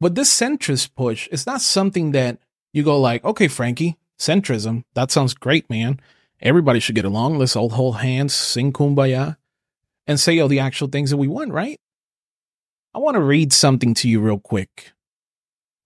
But 0.00 0.14
this 0.14 0.30
centrist 0.30 0.94
push 0.94 1.26
is 1.28 1.46
not 1.46 1.60
something 1.60 2.12
that 2.12 2.38
you 2.72 2.82
go 2.82 3.00
like, 3.00 3.24
okay, 3.24 3.48
Frankie, 3.48 3.98
centrism. 4.18 4.84
That 4.94 5.10
sounds 5.10 5.34
great, 5.34 5.68
man. 5.70 6.00
Everybody 6.40 6.80
should 6.80 6.94
get 6.94 7.04
along. 7.04 7.38
Let's 7.38 7.56
all 7.56 7.70
hold 7.70 7.98
hands, 7.98 8.34
sing 8.34 8.72
kumbaya, 8.72 9.36
and 10.06 10.20
say 10.20 10.38
all 10.38 10.48
the 10.48 10.60
actual 10.60 10.88
things 10.88 11.10
that 11.10 11.16
we 11.16 11.28
want, 11.28 11.52
right? 11.52 11.78
I 12.94 12.98
want 12.98 13.16
to 13.16 13.22
read 13.22 13.52
something 13.52 13.94
to 13.94 14.08
you 14.08 14.20
real 14.20 14.38
quick. 14.38 14.92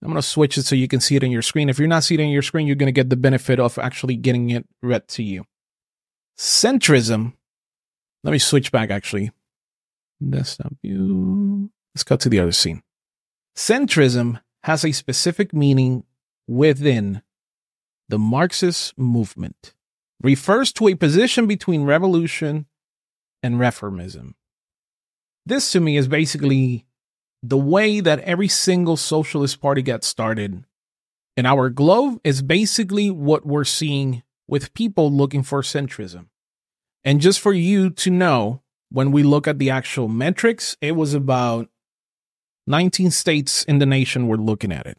I'm 0.03 0.09
going 0.09 0.17
to 0.17 0.23
switch 0.23 0.57
it 0.57 0.65
so 0.65 0.75
you 0.75 0.89
can 0.89 1.01
see 1.01 1.17
it 1.17 1.25
on 1.25 1.31
your 1.31 1.43
screen. 1.43 1.69
If 1.69 1.79
you're 1.79 1.89
not 1.89 2.05
seeing 2.05 2.21
it 2.21 2.25
on 2.25 2.31
your 2.31 2.43
screen, 2.43 2.67
you're 2.67 2.77
going 2.77 2.87
to 2.87 2.93
get 2.93 3.11
the 3.11 3.17
benefit 3.17 3.61
of 3.61 3.79
actually 3.79 4.17
getting 4.17 4.51
it 4.51 4.67
read 4.83 5.07
to 5.09 5.23
you. 5.23 5.45
Centrism. 6.39 7.35
Let 8.25 8.33
me 8.33 8.39
switch 8.39 8.73
back 8.73 8.91
actually. 8.91 9.31
Desktop 10.27 10.73
view. 10.83 11.71
Let's 11.95 12.05
cut 12.05 12.21
to 12.21 12.29
the 12.29 12.41
other 12.41 12.53
scene. 12.53 12.83
Centrism 13.57 14.41
has 14.65 14.85
a 14.85 14.93
specific 14.93 15.53
meaning 15.53 16.05
within 16.47 17.23
the 18.11 18.19
Marxist 18.19 18.99
movement 18.99 19.75
refers 20.23 20.73
to 20.75 20.89
a 20.89 20.95
position 20.95 21.47
between 21.47 21.85
revolution 21.85 22.67
and 23.43 23.55
reformism. 23.55 24.35
This 25.47 25.73
to 25.73 25.81
me 25.81 25.97
is 25.97 26.09
basically 26.09 26.87
the 27.43 27.57
way 27.57 28.01
that 28.01 28.21
every 28.21 28.49
single 28.49 28.97
socialist 28.97 29.61
party 29.61 29.83
got 29.83 30.05
started 30.05 30.65
And 31.37 31.47
our 31.47 31.71
globe 31.71 32.21
is 32.23 32.43
basically 32.43 33.11
what 33.11 33.47
we're 33.47 33.65
seeing 33.65 34.23
with 34.47 34.75
people 34.75 35.11
looking 35.11 35.43
for 35.43 35.63
centrism. 35.63 36.27
And 37.05 37.21
just 37.21 37.41
for 37.41 37.53
you 37.53 37.91
to 37.91 38.11
know, 38.11 38.63
when 38.91 39.11
we 39.11 39.23
look 39.23 39.49
at 39.49 39.59
the 39.59 39.71
actual 39.71 40.09
metrics, 40.09 40.77
it 40.81 40.93
was 40.93 41.15
about 41.15 41.69
19 42.67 43.11
states 43.11 43.65
in 43.65 43.79
the 43.79 43.87
nation 43.87 44.27
were 44.27 44.37
looking 44.37 44.73
at 44.73 44.87
it. 44.87 44.99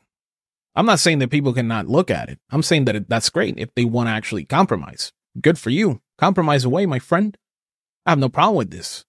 I'm 0.75 0.85
not 0.85 0.99
saying 0.99 1.19
that 1.19 1.29
people 1.29 1.53
cannot 1.53 1.87
look 1.87 2.09
at 2.09 2.29
it. 2.29 2.39
I'm 2.49 2.63
saying 2.63 2.85
that 2.85 3.09
that's 3.09 3.29
great 3.29 3.57
if 3.57 3.73
they 3.75 3.85
want 3.85 4.07
to 4.07 4.11
actually 4.11 4.45
compromise. 4.45 5.11
Good 5.39 5.59
for 5.59 5.69
you. 5.69 6.01
Compromise 6.17 6.63
away, 6.63 6.85
my 6.85 6.99
friend. 6.99 7.37
I 8.05 8.11
have 8.11 8.19
no 8.19 8.29
problem 8.29 8.55
with 8.55 8.71
this. 8.71 9.05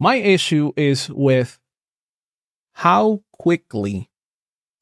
My 0.00 0.16
issue 0.16 0.72
is 0.76 1.10
with 1.10 1.58
how 2.74 3.22
quickly 3.32 4.10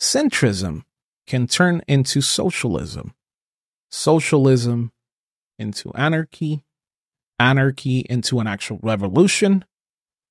centrism 0.01 0.85
can 1.27 1.47
turn 1.47 1.83
into 1.89 2.21
socialism, 2.21 3.15
socialism 3.91 4.93
into 5.59 5.93
anarchy, 5.95 6.65
anarchy 7.39 8.07
into 8.09 8.41
an 8.41 8.47
actual 8.47 8.79
revolution, 8.83 9.65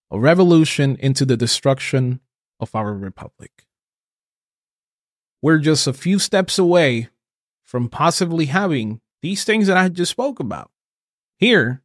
a 0.09 0.19
revolution 0.19 0.95
into 0.99 1.25
the 1.25 1.37
destruction 1.37 2.21
of 2.59 2.73
our 2.73 2.93
republic 2.93 3.65
we're 5.41 5.59
just 5.59 5.87
a 5.87 5.93
few 5.93 6.19
steps 6.19 6.57
away 6.59 7.09
from 7.63 7.89
possibly 7.89 8.45
having 8.45 8.99
these 9.21 9.43
things 9.43 9.67
that 9.67 9.77
I 9.77 9.89
just 9.89 10.11
spoke 10.11 10.39
about 10.39 10.71
here 11.37 11.81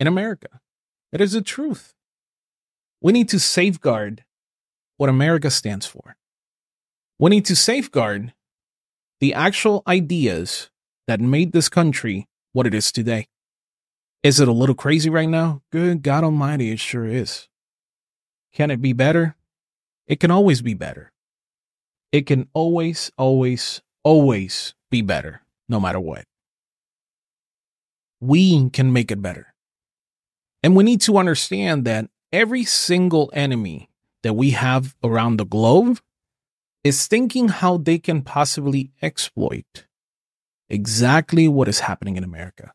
in 0.00 0.06
America. 0.06 0.60
It 1.12 1.20
is 1.20 1.32
the 1.32 1.42
truth. 1.42 1.94
We 3.00 3.12
need 3.12 3.28
to 3.30 3.38
safeguard 3.38 4.24
what 4.96 5.08
America 5.08 5.50
stands 5.50 5.86
for. 5.86 6.16
We 7.18 7.30
need 7.30 7.44
to 7.46 7.56
safeguard 7.56 8.32
the 9.20 9.34
actual 9.34 9.82
ideas 9.86 10.70
that 11.06 11.20
made 11.20 11.52
this 11.52 11.68
country 11.68 12.26
what 12.52 12.66
it 12.66 12.74
is 12.74 12.90
today. 12.90 13.28
Is 14.22 14.40
it 14.40 14.48
a 14.48 14.52
little 14.52 14.74
crazy 14.74 15.10
right 15.10 15.28
now? 15.28 15.62
Good 15.70 16.02
God 16.02 16.24
Almighty, 16.24 16.70
it 16.70 16.80
sure 16.80 17.06
is. 17.06 17.48
Can 18.52 18.70
it 18.70 18.82
be 18.82 18.92
better? 18.92 19.36
It 20.06 20.20
can 20.20 20.30
always 20.30 20.62
be 20.62 20.74
better. 20.74 21.11
It 22.12 22.26
can 22.26 22.48
always, 22.52 23.10
always, 23.16 23.80
always 24.04 24.74
be 24.90 25.00
better, 25.00 25.40
no 25.68 25.80
matter 25.80 25.98
what. 25.98 26.24
We 28.20 28.70
can 28.70 28.92
make 28.92 29.10
it 29.10 29.22
better. 29.22 29.54
And 30.62 30.76
we 30.76 30.84
need 30.84 31.00
to 31.02 31.18
understand 31.18 31.84
that 31.86 32.08
every 32.32 32.64
single 32.64 33.30
enemy 33.32 33.88
that 34.22 34.34
we 34.34 34.50
have 34.50 34.94
around 35.02 35.38
the 35.38 35.46
globe 35.46 35.98
is 36.84 37.06
thinking 37.06 37.48
how 37.48 37.78
they 37.78 37.98
can 37.98 38.22
possibly 38.22 38.92
exploit 39.00 39.86
exactly 40.68 41.48
what 41.48 41.68
is 41.68 41.80
happening 41.80 42.16
in 42.16 42.24
America. 42.24 42.72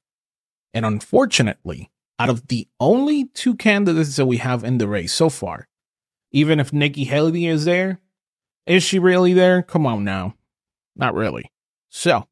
And 0.73 0.85
unfortunately, 0.85 1.91
out 2.19 2.29
of 2.29 2.47
the 2.47 2.67
only 2.79 3.25
two 3.25 3.55
candidates 3.55 4.15
that 4.15 4.25
we 4.25 4.37
have 4.37 4.63
in 4.63 4.77
the 4.77 4.87
race 4.87 5.13
so 5.13 5.29
far, 5.29 5.67
even 6.31 6.59
if 6.59 6.73
Nikki 6.73 7.05
Haley 7.05 7.47
is 7.47 7.65
there, 7.65 7.99
is 8.67 8.83
she 8.83 8.99
really 8.99 9.33
there? 9.33 9.61
Come 9.61 9.85
on 9.85 10.03
now. 10.03 10.35
Not 10.95 11.13
really. 11.13 11.51
So, 11.89 12.27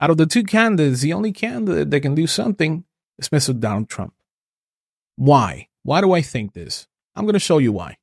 out 0.00 0.10
of 0.10 0.16
the 0.16 0.26
two 0.26 0.42
candidates, 0.42 1.02
the 1.02 1.12
only 1.12 1.32
candidate 1.32 1.90
that 1.90 2.00
can 2.00 2.14
do 2.14 2.26
something 2.26 2.84
is 3.18 3.28
Mr. 3.28 3.58
Donald 3.58 3.88
Trump. 3.88 4.14
Why? 5.16 5.68
Why 5.82 6.00
do 6.00 6.12
I 6.12 6.22
think 6.22 6.52
this? 6.52 6.86
I'm 7.14 7.24
going 7.24 7.34
to 7.34 7.38
show 7.38 7.58
you 7.58 7.72
why. 7.72 7.98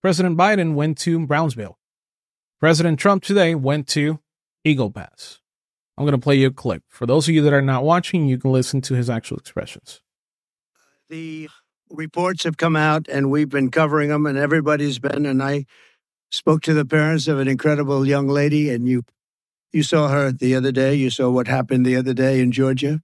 President 0.00 0.38
Biden 0.38 0.74
went 0.74 0.96
to 0.98 1.26
Brownsville. 1.26 1.78
President 2.60 2.98
Trump 2.98 3.22
today 3.22 3.54
went 3.54 3.86
to 3.88 4.20
Eagle 4.64 4.90
Pass. 4.90 5.40
I'm 5.96 6.04
going 6.04 6.12
to 6.12 6.22
play 6.22 6.36
you 6.36 6.46
a 6.46 6.52
clip. 6.52 6.84
For 6.88 7.06
those 7.06 7.28
of 7.28 7.34
you 7.34 7.42
that 7.42 7.52
are 7.52 7.60
not 7.60 7.84
watching, 7.84 8.26
you 8.26 8.38
can 8.38 8.52
listen 8.52 8.80
to 8.82 8.94
his 8.94 9.10
actual 9.10 9.36
expressions. 9.36 10.00
The 11.08 11.48
reports 11.90 12.44
have 12.44 12.56
come 12.56 12.76
out 12.76 13.08
and 13.08 13.30
we've 13.30 13.48
been 13.48 13.70
covering 13.70 14.10
them, 14.10 14.26
and 14.26 14.38
everybody's 14.38 15.00
been. 15.00 15.26
And 15.26 15.42
I 15.42 15.66
spoke 16.30 16.62
to 16.62 16.74
the 16.74 16.84
parents 16.84 17.28
of 17.28 17.38
an 17.38 17.48
incredible 17.48 18.06
young 18.06 18.28
lady, 18.28 18.70
and 18.70 18.88
you 18.88 19.02
you 19.72 19.82
saw 19.82 20.08
her 20.08 20.32
the 20.32 20.54
other 20.54 20.72
day. 20.72 20.94
You 20.94 21.10
saw 21.10 21.30
what 21.30 21.46
happened 21.46 21.84
the 21.84 21.96
other 21.96 22.14
day 22.14 22.40
in 22.40 22.52
Georgia. 22.52 23.00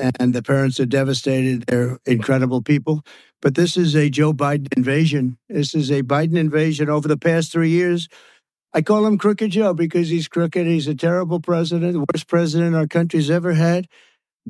And 0.00 0.32
the 0.32 0.44
parents 0.44 0.78
are 0.78 0.86
devastated. 0.86 1.64
They're 1.66 1.98
incredible 2.06 2.62
people. 2.62 3.04
But 3.42 3.56
this 3.56 3.76
is 3.76 3.96
a 3.96 4.08
Joe 4.08 4.32
Biden 4.32 4.68
invasion. 4.76 5.38
This 5.48 5.74
is 5.74 5.90
a 5.90 6.04
Biden 6.04 6.36
invasion 6.36 6.88
over 6.88 7.08
the 7.08 7.16
past 7.16 7.50
three 7.50 7.70
years. 7.70 8.08
I 8.72 8.82
call 8.82 9.06
him 9.06 9.18
Crooked 9.18 9.50
Joe 9.50 9.74
because 9.74 10.08
he's 10.08 10.28
crooked. 10.28 10.66
He's 10.66 10.86
a 10.86 10.94
terrible 10.94 11.40
president, 11.40 11.94
the 11.94 12.04
worst 12.12 12.28
president 12.28 12.76
our 12.76 12.86
country's 12.86 13.30
ever 13.30 13.54
had, 13.54 13.88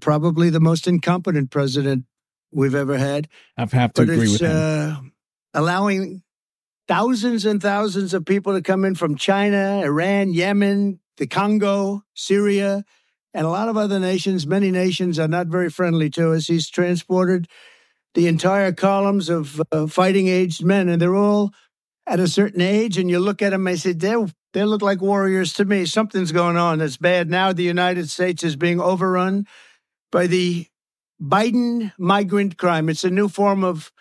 probably 0.01 0.51
the 0.51 0.61
most 0.61 0.87
incompetent 0.87 1.51
president 1.51 2.05
we've 2.53 2.75
ever 2.75 2.99
had. 2.99 3.29
I 3.57 3.63
have 3.63 3.73
had 3.73 3.95
to 3.95 4.03
but 4.03 4.13
agree 4.13 4.31
with 4.31 4.41
him. 4.41 4.55
Uh, 4.55 4.97
allowing 5.55 6.23
thousands 6.89 7.45
and 7.45 7.61
thousands 7.63 8.15
of 8.15 8.25
people 8.25 8.55
to 8.55 8.63
come 8.63 8.85
in 8.85 8.95
from 8.95 9.17
China, 9.17 9.83
Iran, 9.85 10.33
Yemen, 10.33 11.01
the 11.19 11.27
Congo, 11.27 12.03
Syria, 12.15 12.85
and 13.35 13.47
a 13.47 13.51
lot 13.51 13.69
of 13.69 13.77
other 13.77 14.01
nations. 14.01 14.47
Many 14.47 14.71
nations 14.71 15.19
are 15.19 15.29
not 15.29 15.47
very 15.47 15.71
friendly 15.71 16.11
to 16.11 16.33
us. 16.33 16.47
He's 16.47 16.69
transported 16.69 17.47
the 18.15 18.27
entire 18.27 18.73
columns 18.73 19.29
of 19.29 19.63
uh, 19.71 19.87
fighting 19.87 20.29
aged 20.29 20.65
men, 20.65 20.89
and 20.89 21.01
they're 21.01 21.15
all 21.15 21.53
at 22.09 22.21
a 22.21 22.27
certain 22.27 22.63
age 22.63 22.97
and 22.97 23.11
you 23.11 23.19
look 23.19 23.43
at 23.43 23.51
them, 23.51 23.67
I 23.67 23.75
say, 23.75 23.93
they 23.93 24.17
they 24.55 24.65
look 24.65 24.81
like 24.81 25.03
warriors 25.03 25.53
to 25.55 25.65
me. 25.67 25.85
Something's 25.85 26.33
going 26.33 26.57
on 26.57 26.79
that's 26.79 26.97
bad. 26.97 27.29
Now 27.29 27.53
the 27.53 27.63
United 27.63 28.09
States 28.09 28.43
is 28.43 28.57
being 28.57 28.81
overrun 28.81 29.47
by 30.11 30.27
the 30.27 30.67
Biden 31.23 31.93
migrant 31.99 32.57
crime. 32.57 32.89
It's 32.89 33.05
a 33.05 33.11
new 33.11 33.29
form 33.29 33.63
of 33.63 33.93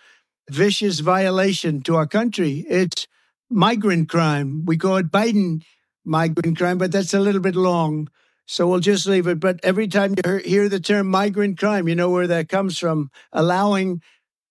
vicious 0.50 1.00
violation 1.00 1.82
to 1.82 1.96
our 1.96 2.06
country. 2.06 2.64
It's 2.68 3.06
migrant 3.50 4.08
crime. 4.08 4.64
We 4.64 4.76
call 4.76 4.96
it 4.96 5.10
Biden 5.10 5.62
migrant 6.04 6.58
crime, 6.58 6.78
but 6.78 6.92
that's 6.92 7.14
a 7.14 7.20
little 7.20 7.40
bit 7.40 7.56
long. 7.56 8.08
So 8.46 8.66
we'll 8.66 8.80
just 8.80 9.06
leave 9.06 9.26
it. 9.26 9.40
But 9.40 9.60
every 9.62 9.88
time 9.88 10.14
you 10.24 10.36
hear 10.38 10.68
the 10.68 10.80
term 10.80 11.08
migrant 11.08 11.58
crime, 11.58 11.86
you 11.86 11.94
know 11.94 12.10
where 12.10 12.26
that 12.26 12.48
comes 12.48 12.78
from. 12.78 13.10
Allowing 13.32 14.02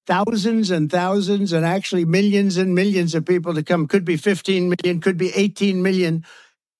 thousands 0.06 0.72
and 0.72 0.90
thousands 0.90 1.52
and 1.52 1.66
actually 1.66 2.06
millions 2.06 2.58
and 2.58 2.74
millions 2.74 3.14
of 3.14 3.26
people 3.26 3.54
to 3.54 3.64
come. 3.64 3.88
Could 3.88 4.06
be 4.06 4.16
15 4.16 4.70
million, 4.70 5.02
could 5.02 5.18
be 5.18 5.32
18 5.36 5.84
million 5.84 6.24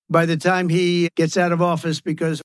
by 0.08 0.26
the 0.26 0.36
time 0.36 0.68
he 0.68 1.08
gets 1.14 1.36
out 1.36 1.52
of 1.52 1.60
office 1.60 2.00
because. 2.00 2.40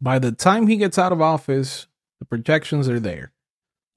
By 0.00 0.18
the 0.18 0.32
time 0.32 0.66
he 0.66 0.76
gets 0.76 0.98
out 0.98 1.12
of 1.12 1.20
office, 1.20 1.86
the 2.20 2.24
projections 2.24 2.88
are 2.88 3.00
there. 3.00 3.32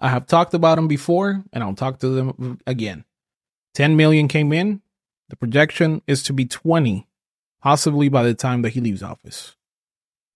I 0.01 0.09
have 0.09 0.25
talked 0.25 0.55
about 0.55 0.75
them 0.75 0.87
before 0.87 1.43
and 1.53 1.63
I'll 1.63 1.75
talk 1.75 1.99
to 1.99 2.09
them 2.09 2.59
again. 2.65 3.05
10 3.75 3.95
million 3.95 4.27
came 4.27 4.51
in. 4.51 4.81
The 5.29 5.35
projection 5.37 6.01
is 6.07 6.23
to 6.23 6.33
be 6.33 6.45
20, 6.45 7.07
possibly 7.61 8.09
by 8.09 8.23
the 8.23 8.33
time 8.33 8.63
that 8.63 8.69
he 8.69 8.81
leaves 8.81 9.03
office. 9.03 9.55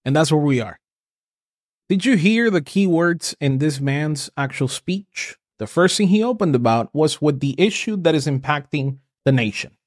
And 0.06 0.15
that's 0.15 0.32
where 0.32 0.39
we 0.39 0.62
are. 0.62 0.80
Did 1.89 2.06
you 2.06 2.15
hear 2.15 2.49
the 2.49 2.62
key 2.62 2.88
words 2.88 3.36
in 3.41 3.58
this 3.58 3.80
man's 3.80 4.30
actual 4.38 4.67
speech? 4.67 5.36
The 5.58 5.67
first 5.67 5.97
thing 5.97 6.10
he 6.10 6.23
opened 6.23 6.56
about 6.56 6.93
was 6.93 7.21
with 7.21 7.39
the 7.39 7.56
issue 7.58 7.97
that 7.97 8.15
is 8.15 8.28
impacting 8.28 8.99
the 9.25 9.32
nation. 9.32 9.78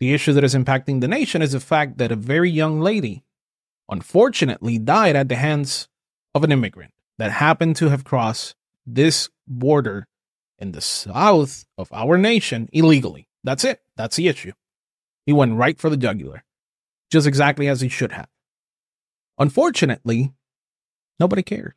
The 0.00 0.12
issue 0.12 0.32
that 0.34 0.44
is 0.44 0.54
impacting 0.54 1.00
the 1.00 1.08
nation 1.08 1.42
is 1.42 1.52
the 1.52 1.60
fact 1.60 1.98
that 1.98 2.12
a 2.12 2.16
very 2.16 2.50
young 2.50 2.80
lady 2.80 3.24
unfortunately 3.88 4.78
died 4.78 5.16
at 5.16 5.28
the 5.28 5.36
hands 5.36 5.88
of 6.34 6.44
an 6.44 6.52
immigrant 6.52 6.92
that 7.16 7.32
happened 7.32 7.76
to 7.76 7.88
have 7.88 8.04
crossed 8.04 8.54
this 8.94 9.28
border 9.46 10.06
in 10.58 10.72
the 10.72 10.80
south 10.80 11.64
of 11.76 11.92
our 11.92 12.18
nation 12.18 12.68
illegally. 12.72 13.28
That's 13.44 13.64
it. 13.64 13.80
That's 13.96 14.16
the 14.16 14.28
issue. 14.28 14.52
He 15.26 15.32
went 15.32 15.56
right 15.56 15.78
for 15.78 15.90
the 15.90 15.96
jugular, 15.96 16.44
just 17.10 17.26
exactly 17.26 17.68
as 17.68 17.80
he 17.80 17.88
should 17.88 18.12
have. 18.12 18.28
Unfortunately, 19.38 20.32
Nobody 21.18 21.42
cares. 21.42 21.74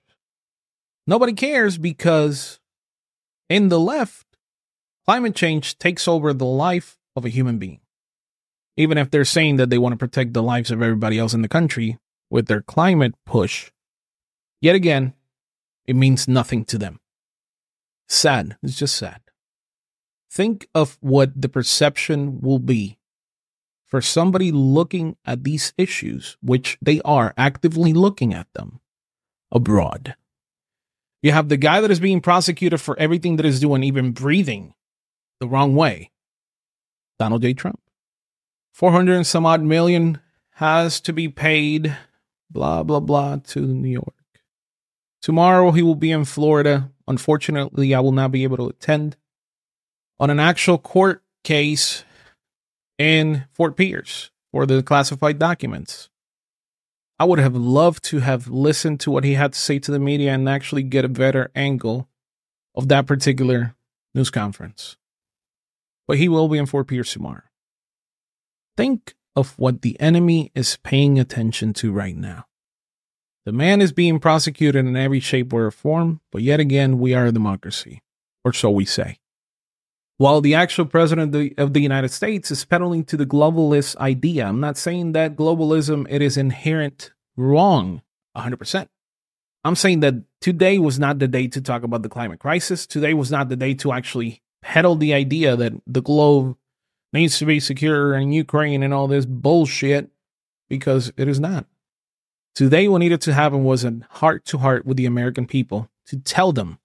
Nobody 1.08 1.34
cares 1.34 1.78
because 1.78 2.60
in 3.50 3.69
the 3.69 3.80
left, 3.80 4.28
climate 5.06 5.36
change 5.36 5.78
takes 5.78 6.08
over 6.08 6.34
the 6.34 6.45
life 6.45 6.97
of 7.15 7.26
a 7.26 7.30
human 7.30 7.58
being. 7.58 7.80
Even 8.78 8.97
if 8.97 9.10
they're 9.10 9.26
saying 9.26 9.58
that 9.58 9.69
they 9.69 9.78
want 9.78 9.93
to 9.93 9.97
protect 9.97 10.34
the 10.34 10.43
lives 10.43 10.71
of 10.71 10.82
everybody 10.82 11.17
else 11.17 11.34
in 11.34 11.41
the 11.41 11.50
country 11.50 11.97
with 12.30 12.47
their 12.47 12.62
climate 12.62 13.15
push, 13.26 13.71
yet 14.62 14.76
again, 14.76 15.13
it 15.86 15.95
means 15.95 16.28
nothing 16.28 16.63
to 16.65 16.78
them. 16.78 17.00
Sad. 18.12 18.58
It's 18.62 18.76
just 18.76 18.97
sad. 18.97 19.21
Think 20.30 20.67
of 20.76 20.97
what 21.00 21.32
the 21.41 21.47
perception 21.47 22.41
will 22.41 22.60
be 22.60 23.00
for 23.86 24.02
somebody 24.02 24.52
looking 24.52 25.15
at 25.24 25.45
these 25.45 25.71
issues, 25.78 26.36
which 26.41 26.78
they 26.82 27.00
are 27.06 27.34
actively 27.38 27.93
looking 27.93 28.34
at 28.34 28.52
them, 28.54 28.82
abroad. 29.50 30.15
You 31.21 31.32
have 31.32 31.47
the 31.47 31.56
guy 31.56 31.80
that 31.80 31.89
is 31.89 32.02
being 32.02 32.19
prosecuted 32.19 32.82
for 32.82 33.00
everything 33.00 33.38
that 33.38 33.45
is 33.45 33.62
doing, 33.62 33.82
even 33.82 34.12
breathing 34.12 34.74
the 35.39 35.47
wrong 35.47 35.74
way. 35.74 36.12
Donald 37.17 37.43
J. 37.43 37.54
Trump. 37.54 37.80
400 38.74 39.15
and 39.15 39.28
some 39.28 39.45
odd 39.45 39.62
million 39.62 40.19
has 40.56 41.00
to 41.00 41.13
be 41.13 41.30
paid, 41.30 41.95
blah, 42.50 42.84
blah, 42.84 43.00
blah, 43.00 43.38
to 43.38 43.62
New 43.62 43.89
York. 43.89 44.20
Tomorrow 45.21 45.71
he 45.71 45.81
will 45.81 45.95
be 45.95 46.12
in 46.12 46.25
Florida. 46.25 46.91
Unfortunately, 47.07 47.93
I 47.93 47.99
will 47.99 48.12
not 48.12 48.31
be 48.31 48.43
able 48.43 48.57
to 48.57 48.67
attend 48.67 49.17
on 50.19 50.29
an 50.29 50.39
actual 50.39 50.77
court 50.77 51.23
case 51.43 52.03
in 52.97 53.45
Fort 53.51 53.75
Pierce 53.75 54.31
for 54.51 54.65
the 54.65 54.84
classified 54.84 55.39
documents. 55.39 56.10
I 57.19 57.25
would 57.25 57.39
have 57.39 57.55
loved 57.55 58.03
to 58.05 58.19
have 58.19 58.47
listened 58.47 58.99
to 59.01 59.12
what 59.12 59.23
he 59.23 59.36
had 59.36 59.53
to 59.53 59.60
say 59.60 59.77
to 59.79 59.91
the 59.91 59.99
media 59.99 60.34
and 60.34 60.49
actually 60.49 60.84
get 60.84 61.05
a 61.05 61.10
better 61.10 61.51
angle 61.53 62.07
of 62.75 62.88
that 62.88 63.05
particular 63.05 63.75
news 64.15 64.31
conference. 64.31 64.97
But 66.07 66.17
he 66.17 66.27
will 66.27 66.47
be 66.47 66.57
in 66.57 66.65
Fort 66.65 66.88
Pierce 66.88 67.13
tomorrow. 67.13 67.43
Think 68.75 69.13
of 69.36 69.57
what 69.60 69.81
the 69.81 69.99
enemy 69.99 70.51
is 70.55 70.77
paying 70.77 71.19
attention 71.19 71.73
to 71.73 71.91
right 71.91 72.15
now. 72.15 72.45
The 73.45 73.51
man 73.51 73.82
is 73.82 73.91
being 73.91 74.19
prosecuted 74.19 74.86
in 74.86 74.95
every 74.95 75.19
shape 75.19 75.51
or 75.51 75.69
form, 75.71 76.21
but 76.32 76.43
yet 76.43 76.60
again, 76.60 76.99
we 76.99 77.15
are 77.15 77.25
a 77.25 77.32
democracy, 77.32 78.01
or 78.45 78.54
so 78.54 78.69
we 78.69 78.86
say. 78.86 79.17
While 80.17 80.41
the 80.41 80.54
actual 80.54 80.86
president 80.86 81.34
of 81.34 81.41
the, 81.41 81.54
of 81.58 81.73
the 81.73 81.82
United 81.82 82.10
States 82.10 82.51
is 82.51 82.63
peddling 82.63 83.04
to 83.06 83.17
the 83.17 83.25
globalist 83.25 83.95
idea, 83.97 84.45
I'm 84.45 84.60
not 84.60 84.77
saying 84.77 85.13
that 85.13 85.36
globalism 85.36 86.06
it 86.08 86.21
is 86.21 86.38
inherent 86.38 87.12
wrong 87.36 88.04
100%. 88.38 88.88
I'm 89.63 89.75
saying 89.75 90.01
that 90.01 90.15
today 90.39 90.77
was 90.77 90.99
not 90.99 91.17
the 91.17 91.27
day 91.27 91.47
to 91.47 91.62
talk 91.62 91.82
about 91.82 92.04
the 92.04 92.10
climate 92.10 92.39
crisis. 92.39 92.86
Today 92.86 93.15
was 93.15 93.32
not 93.32 93.49
the 93.49 93.56
day 93.56 93.73
to 93.75 93.91
actually 93.91 94.43
peddle 94.62 94.95
the 94.95 95.15
idea 95.15 95.56
that 95.56 95.73
the 95.88 96.01
globe 96.01 96.56
needs 97.13 97.39
to 97.39 97.45
be 97.45 97.60
secure 97.60 98.13
and 98.13 98.34
Ukraine 98.34 98.84
and 98.84 98.93
all 98.93 99.08
this 99.08 99.25
bullshit 99.25 100.12
because 100.69 101.12
it 101.17 101.27
is 101.27 101.39
not. 101.39 101.65
Today, 102.53 102.87
what 102.87 102.99
needed 102.99 103.21
to 103.21 103.33
happen 103.33 103.63
was 103.63 103.85
a 103.85 103.99
heart 104.09 104.45
to 104.45 104.57
heart 104.57 104.85
with 104.85 104.97
the 104.97 105.05
American 105.05 105.47
people 105.47 105.89
to 106.07 106.17
tell 106.17 106.51
them 106.51 106.79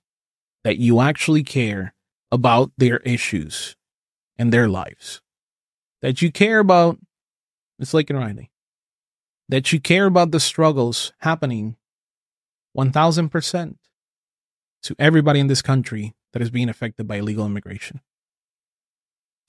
that 0.63 0.79
you 0.79 1.01
actually 1.01 1.43
care 1.43 1.95
about 2.31 2.71
their 2.77 2.99
issues 2.99 3.77
and 4.39 4.53
their 4.53 4.69
lives, 4.69 5.21
that 6.03 6.23
you 6.23 6.31
care 6.31 6.61
about, 6.61 6.99
it's 7.79 7.93
Laken 7.93 8.19
Riley, 8.19 8.51
that 9.49 9.73
you 9.73 9.81
care 9.81 10.07
about 10.07 10.31
the 10.31 10.41
struggles 10.41 11.13
happening 11.19 11.77
1000% 12.77 13.77
to 14.83 14.97
everybody 14.99 15.41
in 15.41 15.47
this 15.47 15.63
country 15.63 16.15
that 16.33 16.43
is 16.43 16.51
being 16.51 16.69
affected 16.69 17.09
by 17.09 17.17
illegal 17.17 17.47
immigration. 17.47 18.01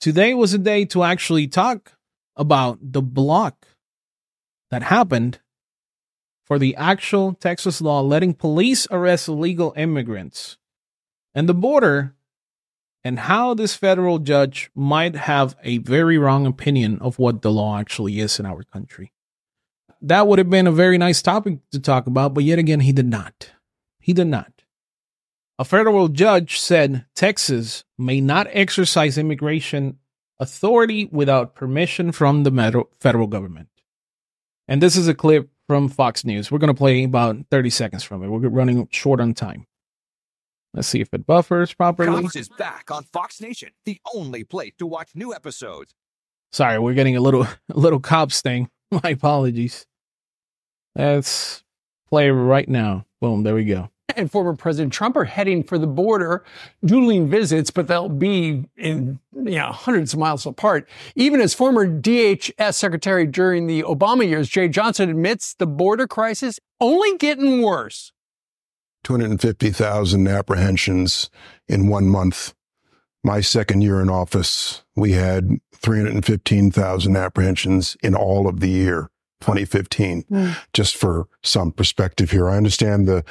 Today 0.00 0.34
was 0.34 0.54
a 0.54 0.58
day 0.58 0.84
to 0.86 1.02
actually 1.02 1.46
talk 1.48 1.92
about 2.36 2.78
the 2.80 3.02
block 3.02 3.66
that 4.70 4.82
happened 4.82 5.40
for 6.48 6.58
the 6.58 6.74
actual 6.76 7.34
Texas 7.34 7.80
law 7.82 8.00
letting 8.00 8.32
police 8.32 8.88
arrest 8.90 9.28
illegal 9.28 9.74
immigrants 9.76 10.56
and 11.34 11.46
the 11.46 11.54
border 11.54 12.14
and 13.04 13.20
how 13.20 13.52
this 13.54 13.74
federal 13.74 14.18
judge 14.18 14.70
might 14.74 15.14
have 15.14 15.54
a 15.62 15.78
very 15.78 16.16
wrong 16.16 16.46
opinion 16.46 16.98
of 17.00 17.18
what 17.18 17.42
the 17.42 17.52
law 17.52 17.78
actually 17.78 18.18
is 18.18 18.40
in 18.40 18.46
our 18.46 18.62
country. 18.62 19.12
That 20.00 20.26
would 20.26 20.38
have 20.38 20.48
been 20.48 20.66
a 20.66 20.72
very 20.72 20.96
nice 20.96 21.20
topic 21.20 21.58
to 21.72 21.80
talk 21.80 22.06
about, 22.06 22.32
but 22.32 22.44
yet 22.44 22.58
again, 22.58 22.80
he 22.80 22.92
did 22.92 23.06
not. 23.06 23.52
He 24.00 24.14
did 24.14 24.26
not. 24.26 24.52
A 25.58 25.64
federal 25.64 26.08
judge 26.08 26.58
said 26.58 27.04
Texas 27.14 27.84
may 27.98 28.20
not 28.20 28.46
exercise 28.52 29.18
immigration 29.18 29.98
authority 30.38 31.08
without 31.12 31.54
permission 31.54 32.12
from 32.12 32.44
the 32.44 32.86
federal 33.00 33.26
government. 33.26 33.68
And 34.66 34.80
this 34.80 34.96
is 34.96 35.08
a 35.08 35.14
clip 35.14 35.50
from 35.68 35.88
Fox 35.88 36.24
News. 36.24 36.50
We're 36.50 36.58
going 36.58 36.74
to 36.74 36.78
play 36.78 37.04
about 37.04 37.36
30 37.50 37.70
seconds 37.70 38.02
from 38.02 38.24
it. 38.24 38.28
We're 38.28 38.48
running 38.48 38.88
short 38.90 39.20
on 39.20 39.34
time. 39.34 39.66
Let's 40.74 40.88
see 40.88 41.00
if 41.00 41.12
it 41.12 41.26
buffers 41.26 41.72
properly. 41.72 42.22
Cops 42.22 42.36
is 42.36 42.48
back 42.48 42.90
on 42.90 43.04
Fox 43.04 43.40
Nation, 43.40 43.70
the 43.84 44.00
only 44.14 44.44
place 44.44 44.72
to 44.78 44.86
watch 44.86 45.10
new 45.14 45.32
episodes. 45.34 45.94
Sorry, 46.52 46.78
we're 46.78 46.94
getting 46.94 47.16
a 47.16 47.20
little 47.20 47.42
a 47.68 47.78
little 47.78 48.00
cops 48.00 48.40
thing. 48.40 48.68
My 48.90 49.10
apologies. 49.10 49.86
Let's 50.96 51.62
play 52.08 52.30
right 52.30 52.68
now. 52.68 53.06
Boom, 53.20 53.44
there 53.44 53.54
we 53.54 53.64
go 53.64 53.90
and 54.16 54.30
former 54.30 54.54
President 54.54 54.92
Trump 54.92 55.16
are 55.16 55.24
heading 55.24 55.62
for 55.62 55.78
the 55.78 55.86
border, 55.86 56.44
dueling 56.84 57.28
visits, 57.28 57.70
but 57.70 57.86
they'll 57.86 58.08
be 58.08 58.64
in 58.76 59.18
you 59.32 59.56
know, 59.56 59.72
hundreds 59.72 60.12
of 60.12 60.18
miles 60.18 60.46
apart. 60.46 60.88
Even 61.14 61.40
as 61.40 61.54
former 61.54 61.86
DHS 61.86 62.74
Secretary 62.74 63.26
during 63.26 63.66
the 63.66 63.82
Obama 63.82 64.26
years, 64.26 64.48
Jeh 64.48 64.70
Johnson 64.70 65.08
admits 65.08 65.54
the 65.54 65.66
border 65.66 66.06
crisis 66.06 66.58
only 66.80 67.16
getting 67.18 67.62
worse. 67.62 68.12
250,000 69.04 70.26
apprehensions 70.26 71.30
in 71.68 71.88
one 71.88 72.08
month. 72.08 72.54
My 73.24 73.40
second 73.40 73.82
year 73.82 74.00
in 74.00 74.08
office, 74.08 74.82
we 74.96 75.12
had 75.12 75.48
315,000 75.74 77.16
apprehensions 77.16 77.96
in 78.02 78.14
all 78.14 78.48
of 78.48 78.60
the 78.60 78.68
year. 78.68 79.10
2015, 79.40 80.24
mm. 80.24 80.56
just 80.72 80.96
for 80.96 81.28
some 81.42 81.72
perspective 81.72 82.30
here. 82.30 82.48
I 82.48 82.56
understand 82.56 83.06
the 83.06 83.24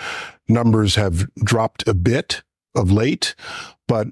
numbers 0.47 0.95
have 0.95 1.33
dropped 1.35 1.87
a 1.87 1.93
bit 1.93 2.43
of 2.75 2.91
late, 2.91 3.35
but 3.87 4.07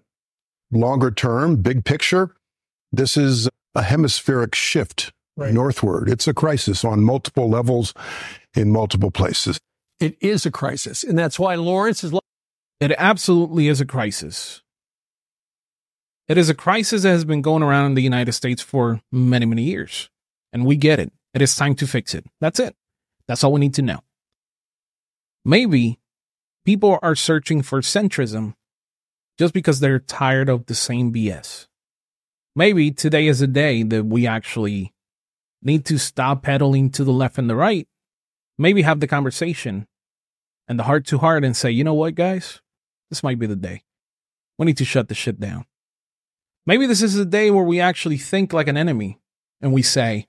longer 0.71 1.11
term, 1.11 1.57
big 1.57 1.85
picture, 1.85 2.35
this 2.91 3.17
is 3.17 3.49
a 3.73 3.83
hemispheric 3.83 4.55
shift 4.55 5.11
right. 5.37 5.53
northward. 5.53 6.09
It's 6.09 6.27
a 6.27 6.33
crisis 6.33 6.83
on 6.83 7.01
multiple 7.01 7.49
levels 7.49 7.93
in 8.55 8.71
multiple 8.71 9.11
places. 9.11 9.59
It 9.99 10.17
is 10.21 10.45
a 10.45 10.51
crisis. 10.51 11.03
And 11.03 11.17
that's 11.17 11.39
why 11.39 11.55
Lawrence 11.55 12.03
is. 12.03 12.13
It 12.79 12.91
absolutely 12.97 13.67
is 13.67 13.79
a 13.79 13.85
crisis. 13.85 14.61
It 16.27 16.37
is 16.37 16.49
a 16.49 16.53
crisis 16.53 17.03
that 17.03 17.09
has 17.09 17.23
been 17.23 17.41
going 17.41 17.63
around 17.63 17.87
in 17.87 17.93
the 17.93 18.01
United 18.01 18.33
States 18.33 18.61
for 18.61 18.99
many, 19.11 19.45
many 19.45 19.63
years. 19.63 20.09
And 20.51 20.65
we 20.65 20.75
get 20.75 20.99
it. 20.99 21.11
It 21.35 21.41
is 21.41 21.53
time 21.53 21.75
to 21.75 21.85
fix 21.85 22.15
it. 22.15 22.25
That's 22.39 22.61
it. 22.61 22.75
That's 23.27 23.43
all 23.43 23.51
we 23.51 23.59
need 23.59 23.73
to 23.73 23.81
know. 23.81 23.99
Maybe 25.43 25.99
people 26.65 26.97
are 27.01 27.15
searching 27.15 27.61
for 27.61 27.81
centrism 27.81 28.53
just 29.37 29.53
because 29.53 29.81
they're 29.81 29.99
tired 29.99 30.47
of 30.47 30.67
the 30.67 30.73
same 30.73 31.13
BS. 31.13 31.67
Maybe 32.55 32.89
today 32.89 33.27
is 33.27 33.41
a 33.41 33.47
day 33.47 33.83
that 33.83 34.05
we 34.05 34.25
actually 34.25 34.93
need 35.61 35.83
to 35.85 35.97
stop 35.97 36.41
pedaling 36.41 36.89
to 36.91 37.03
the 37.03 37.11
left 37.11 37.37
and 37.37 37.49
the 37.49 37.55
right, 37.55 37.85
maybe 38.57 38.83
have 38.83 39.01
the 39.01 39.07
conversation 39.07 39.87
and 40.69 40.79
the 40.79 40.83
heart 40.83 41.05
to 41.07 41.17
heart 41.17 41.43
and 41.43 41.57
say, 41.57 41.69
you 41.69 41.83
know 41.83 41.93
what, 41.93 42.15
guys, 42.15 42.61
this 43.09 43.23
might 43.23 43.39
be 43.39 43.45
the 43.45 43.57
day. 43.57 43.83
We 44.57 44.65
need 44.65 44.77
to 44.77 44.85
shut 44.85 45.09
the 45.09 45.15
shit 45.15 45.37
down. 45.37 45.65
Maybe 46.65 46.85
this 46.87 47.01
is 47.01 47.17
a 47.17 47.25
day 47.25 47.51
where 47.51 47.65
we 47.65 47.81
actually 47.81 48.17
think 48.17 48.53
like 48.53 48.69
an 48.69 48.77
enemy 48.77 49.19
and 49.59 49.73
we 49.73 49.81
say, 49.81 50.27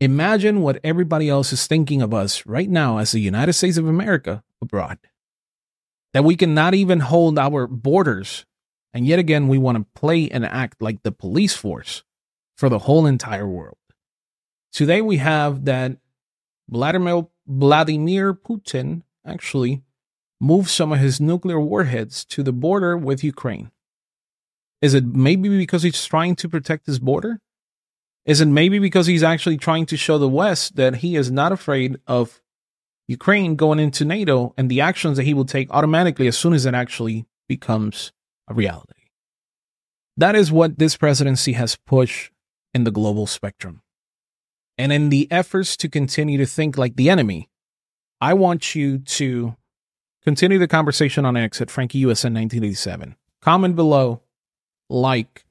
Imagine 0.00 0.60
what 0.60 0.78
everybody 0.84 1.28
else 1.28 1.52
is 1.52 1.66
thinking 1.66 2.02
of 2.02 2.14
us 2.14 2.46
right 2.46 2.70
now 2.70 2.98
as 2.98 3.10
the 3.10 3.20
United 3.20 3.54
States 3.54 3.76
of 3.76 3.88
America 3.88 4.44
abroad. 4.62 4.98
That 6.12 6.24
we 6.24 6.36
cannot 6.36 6.74
even 6.74 7.00
hold 7.00 7.38
our 7.38 7.66
borders. 7.66 8.46
And 8.94 9.06
yet 9.06 9.18
again, 9.18 9.48
we 9.48 9.58
want 9.58 9.76
to 9.76 10.00
play 10.00 10.28
and 10.30 10.44
act 10.44 10.80
like 10.80 11.02
the 11.02 11.12
police 11.12 11.54
force 11.54 12.04
for 12.56 12.68
the 12.68 12.80
whole 12.80 13.06
entire 13.06 13.46
world. 13.46 13.76
Today 14.72 15.00
we 15.00 15.16
have 15.16 15.64
that 15.64 15.96
Vladimir, 16.70 17.26
Vladimir 17.46 18.34
Putin 18.34 19.02
actually 19.26 19.82
moved 20.40 20.70
some 20.70 20.92
of 20.92 21.00
his 21.00 21.20
nuclear 21.20 21.60
warheads 21.60 22.24
to 22.26 22.44
the 22.44 22.52
border 22.52 22.96
with 22.96 23.24
Ukraine. 23.24 23.72
Is 24.80 24.94
it 24.94 25.04
maybe 25.04 25.48
because 25.48 25.82
he's 25.82 26.04
trying 26.04 26.36
to 26.36 26.48
protect 26.48 26.86
his 26.86 27.00
border? 27.00 27.40
Is 28.28 28.42
it 28.42 28.46
maybe 28.46 28.78
because 28.78 29.06
he's 29.06 29.22
actually 29.22 29.56
trying 29.56 29.86
to 29.86 29.96
show 29.96 30.18
the 30.18 30.28
West 30.28 30.76
that 30.76 30.96
he 30.96 31.16
is 31.16 31.30
not 31.30 31.50
afraid 31.50 31.96
of 32.06 32.42
Ukraine 33.06 33.56
going 33.56 33.78
into 33.78 34.04
NATO 34.04 34.52
and 34.58 34.70
the 34.70 34.82
actions 34.82 35.16
that 35.16 35.22
he 35.22 35.32
will 35.32 35.46
take 35.46 35.70
automatically 35.70 36.28
as 36.28 36.36
soon 36.36 36.52
as 36.52 36.66
it 36.66 36.74
actually 36.74 37.26
becomes 37.48 38.12
a 38.46 38.52
reality? 38.52 38.92
That 40.18 40.36
is 40.36 40.52
what 40.52 40.78
this 40.78 40.94
presidency 40.94 41.54
has 41.54 41.76
pushed 41.76 42.30
in 42.74 42.84
the 42.84 42.90
global 42.90 43.26
spectrum. 43.26 43.80
And 44.76 44.92
in 44.92 45.08
the 45.08 45.26
efforts 45.30 45.74
to 45.78 45.88
continue 45.88 46.36
to 46.36 46.44
think 46.44 46.76
like 46.76 46.96
the 46.96 47.08
enemy, 47.08 47.48
I 48.20 48.34
want 48.34 48.74
you 48.74 48.98
to 48.98 49.56
continue 50.22 50.58
the 50.58 50.68
conversation 50.68 51.24
on 51.24 51.34
X 51.34 51.62
at 51.62 51.70
Frankie 51.70 52.02
USN 52.02 52.34
1987. 52.34 53.16
Comment 53.40 53.74
below, 53.74 54.20
like, 54.90 55.46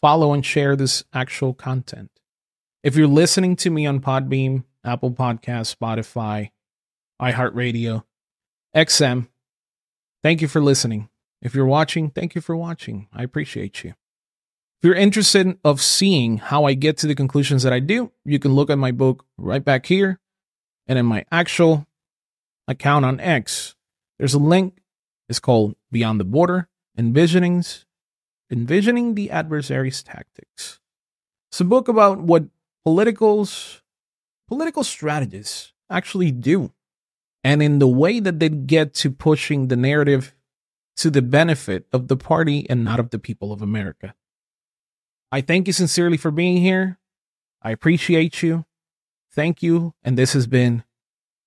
follow 0.00 0.32
and 0.32 0.44
share 0.44 0.76
this 0.76 1.04
actual 1.12 1.54
content. 1.54 2.10
If 2.82 2.96
you're 2.96 3.06
listening 3.06 3.56
to 3.56 3.70
me 3.70 3.86
on 3.86 4.00
Podbean, 4.00 4.64
Apple 4.84 5.10
Podcast, 5.10 5.74
Spotify, 5.74 6.50
iHeartRadio, 7.20 8.04
XM, 8.74 9.28
thank 10.22 10.42
you 10.42 10.48
for 10.48 10.60
listening. 10.60 11.08
If 11.42 11.54
you're 11.54 11.66
watching, 11.66 12.10
thank 12.10 12.34
you 12.34 12.40
for 12.40 12.56
watching. 12.56 13.08
I 13.12 13.22
appreciate 13.22 13.82
you. 13.82 13.90
If 13.90 14.84
you're 14.84 14.94
interested 14.94 15.58
of 15.64 15.80
seeing 15.80 16.38
how 16.38 16.64
I 16.64 16.74
get 16.74 16.98
to 16.98 17.06
the 17.06 17.14
conclusions 17.14 17.62
that 17.62 17.72
I 17.72 17.80
do, 17.80 18.12
you 18.24 18.38
can 18.38 18.54
look 18.54 18.70
at 18.70 18.78
my 18.78 18.92
book 18.92 19.24
right 19.38 19.64
back 19.64 19.86
here 19.86 20.20
and 20.86 20.98
in 20.98 21.06
my 21.06 21.24
actual 21.32 21.86
account 22.68 23.04
on 23.04 23.18
X. 23.18 23.74
There's 24.18 24.34
a 24.34 24.38
link. 24.38 24.78
It's 25.28 25.40
called 25.40 25.74
Beyond 25.90 26.20
the 26.20 26.24
Border 26.24 26.68
Envisionings 26.98 27.85
Envisioning 28.50 29.14
the 29.14 29.30
Adversary's 29.30 30.02
Tactics. 30.02 30.80
It's 31.50 31.60
a 31.60 31.64
book 31.64 31.88
about 31.88 32.18
what 32.18 32.44
politicals, 32.84 33.82
political 34.46 34.84
strategists 34.84 35.72
actually 35.90 36.30
do, 36.30 36.72
and 37.42 37.62
in 37.62 37.78
the 37.78 37.88
way 37.88 38.20
that 38.20 38.38
they 38.38 38.48
get 38.48 38.94
to 38.94 39.10
pushing 39.10 39.68
the 39.68 39.76
narrative 39.76 40.34
to 40.96 41.10
the 41.10 41.22
benefit 41.22 41.86
of 41.92 42.08
the 42.08 42.16
party 42.16 42.68
and 42.70 42.84
not 42.84 43.00
of 43.00 43.10
the 43.10 43.18
people 43.18 43.52
of 43.52 43.62
America. 43.62 44.14
I 45.30 45.40
thank 45.40 45.66
you 45.66 45.72
sincerely 45.72 46.16
for 46.16 46.30
being 46.30 46.58
here. 46.58 46.98
I 47.62 47.70
appreciate 47.70 48.42
you. 48.42 48.64
Thank 49.32 49.62
you. 49.62 49.94
And 50.02 50.16
this 50.16 50.32
has 50.32 50.46
been 50.46 50.84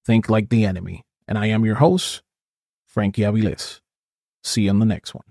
Think 0.06 0.30
Like 0.30 0.50
the 0.50 0.66
Enemy. 0.66 1.06
And 1.28 1.38
I 1.38 1.48
am 1.48 1.66
your 1.66 1.76
host, 1.76 2.22
Frankie 2.86 3.22
Aviles. 3.22 3.80
See 4.44 4.64
you 4.64 4.70
on 4.70 4.80
the 4.80 4.86
next 4.86 5.14
one. 5.14 5.24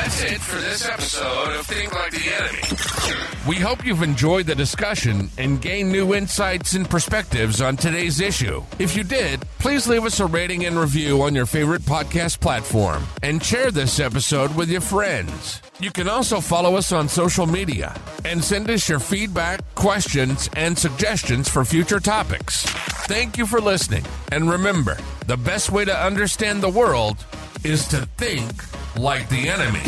That's 0.00 0.22
it 0.22 0.40
for 0.40 0.58
this 0.62 0.88
episode 0.88 1.56
of 1.56 1.66
Think 1.66 1.92
Like 1.94 2.10
the 2.10 2.32
Enemy. 2.32 3.46
We 3.46 3.56
hope 3.56 3.84
you've 3.84 4.02
enjoyed 4.02 4.46
the 4.46 4.54
discussion 4.54 5.28
and 5.36 5.60
gained 5.60 5.92
new 5.92 6.14
insights 6.14 6.72
and 6.72 6.88
perspectives 6.88 7.60
on 7.60 7.76
today's 7.76 8.18
issue. 8.18 8.62
If 8.78 8.96
you 8.96 9.04
did, 9.04 9.42
please 9.58 9.86
leave 9.86 10.06
us 10.06 10.18
a 10.18 10.24
rating 10.24 10.64
and 10.64 10.78
review 10.78 11.20
on 11.20 11.34
your 11.34 11.44
favorite 11.44 11.82
podcast 11.82 12.40
platform 12.40 13.04
and 13.22 13.44
share 13.44 13.70
this 13.70 14.00
episode 14.00 14.56
with 14.56 14.70
your 14.70 14.80
friends. 14.80 15.60
You 15.80 15.90
can 15.90 16.08
also 16.08 16.40
follow 16.40 16.76
us 16.76 16.92
on 16.92 17.06
social 17.06 17.44
media 17.44 17.94
and 18.24 18.42
send 18.42 18.70
us 18.70 18.88
your 18.88 19.00
feedback, 19.00 19.60
questions, 19.74 20.48
and 20.56 20.78
suggestions 20.78 21.46
for 21.46 21.62
future 21.62 22.00
topics. 22.00 22.62
Thank 23.04 23.36
you 23.36 23.44
for 23.44 23.60
listening. 23.60 24.06
And 24.32 24.50
remember, 24.50 24.96
the 25.26 25.36
best 25.36 25.70
way 25.70 25.84
to 25.84 25.94
understand 25.94 26.62
the 26.62 26.70
world 26.70 27.22
is 27.64 27.86
to 27.88 28.06
think 28.16 28.64
like 28.96 29.28
the 29.28 29.48
enemy. 29.48 29.82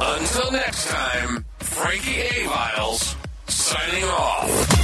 Until 0.00 0.52
next 0.52 0.88
time, 0.88 1.44
Frankie 1.60 2.22
Aviles 2.22 3.16
signing 3.48 4.04
off. 4.04 4.75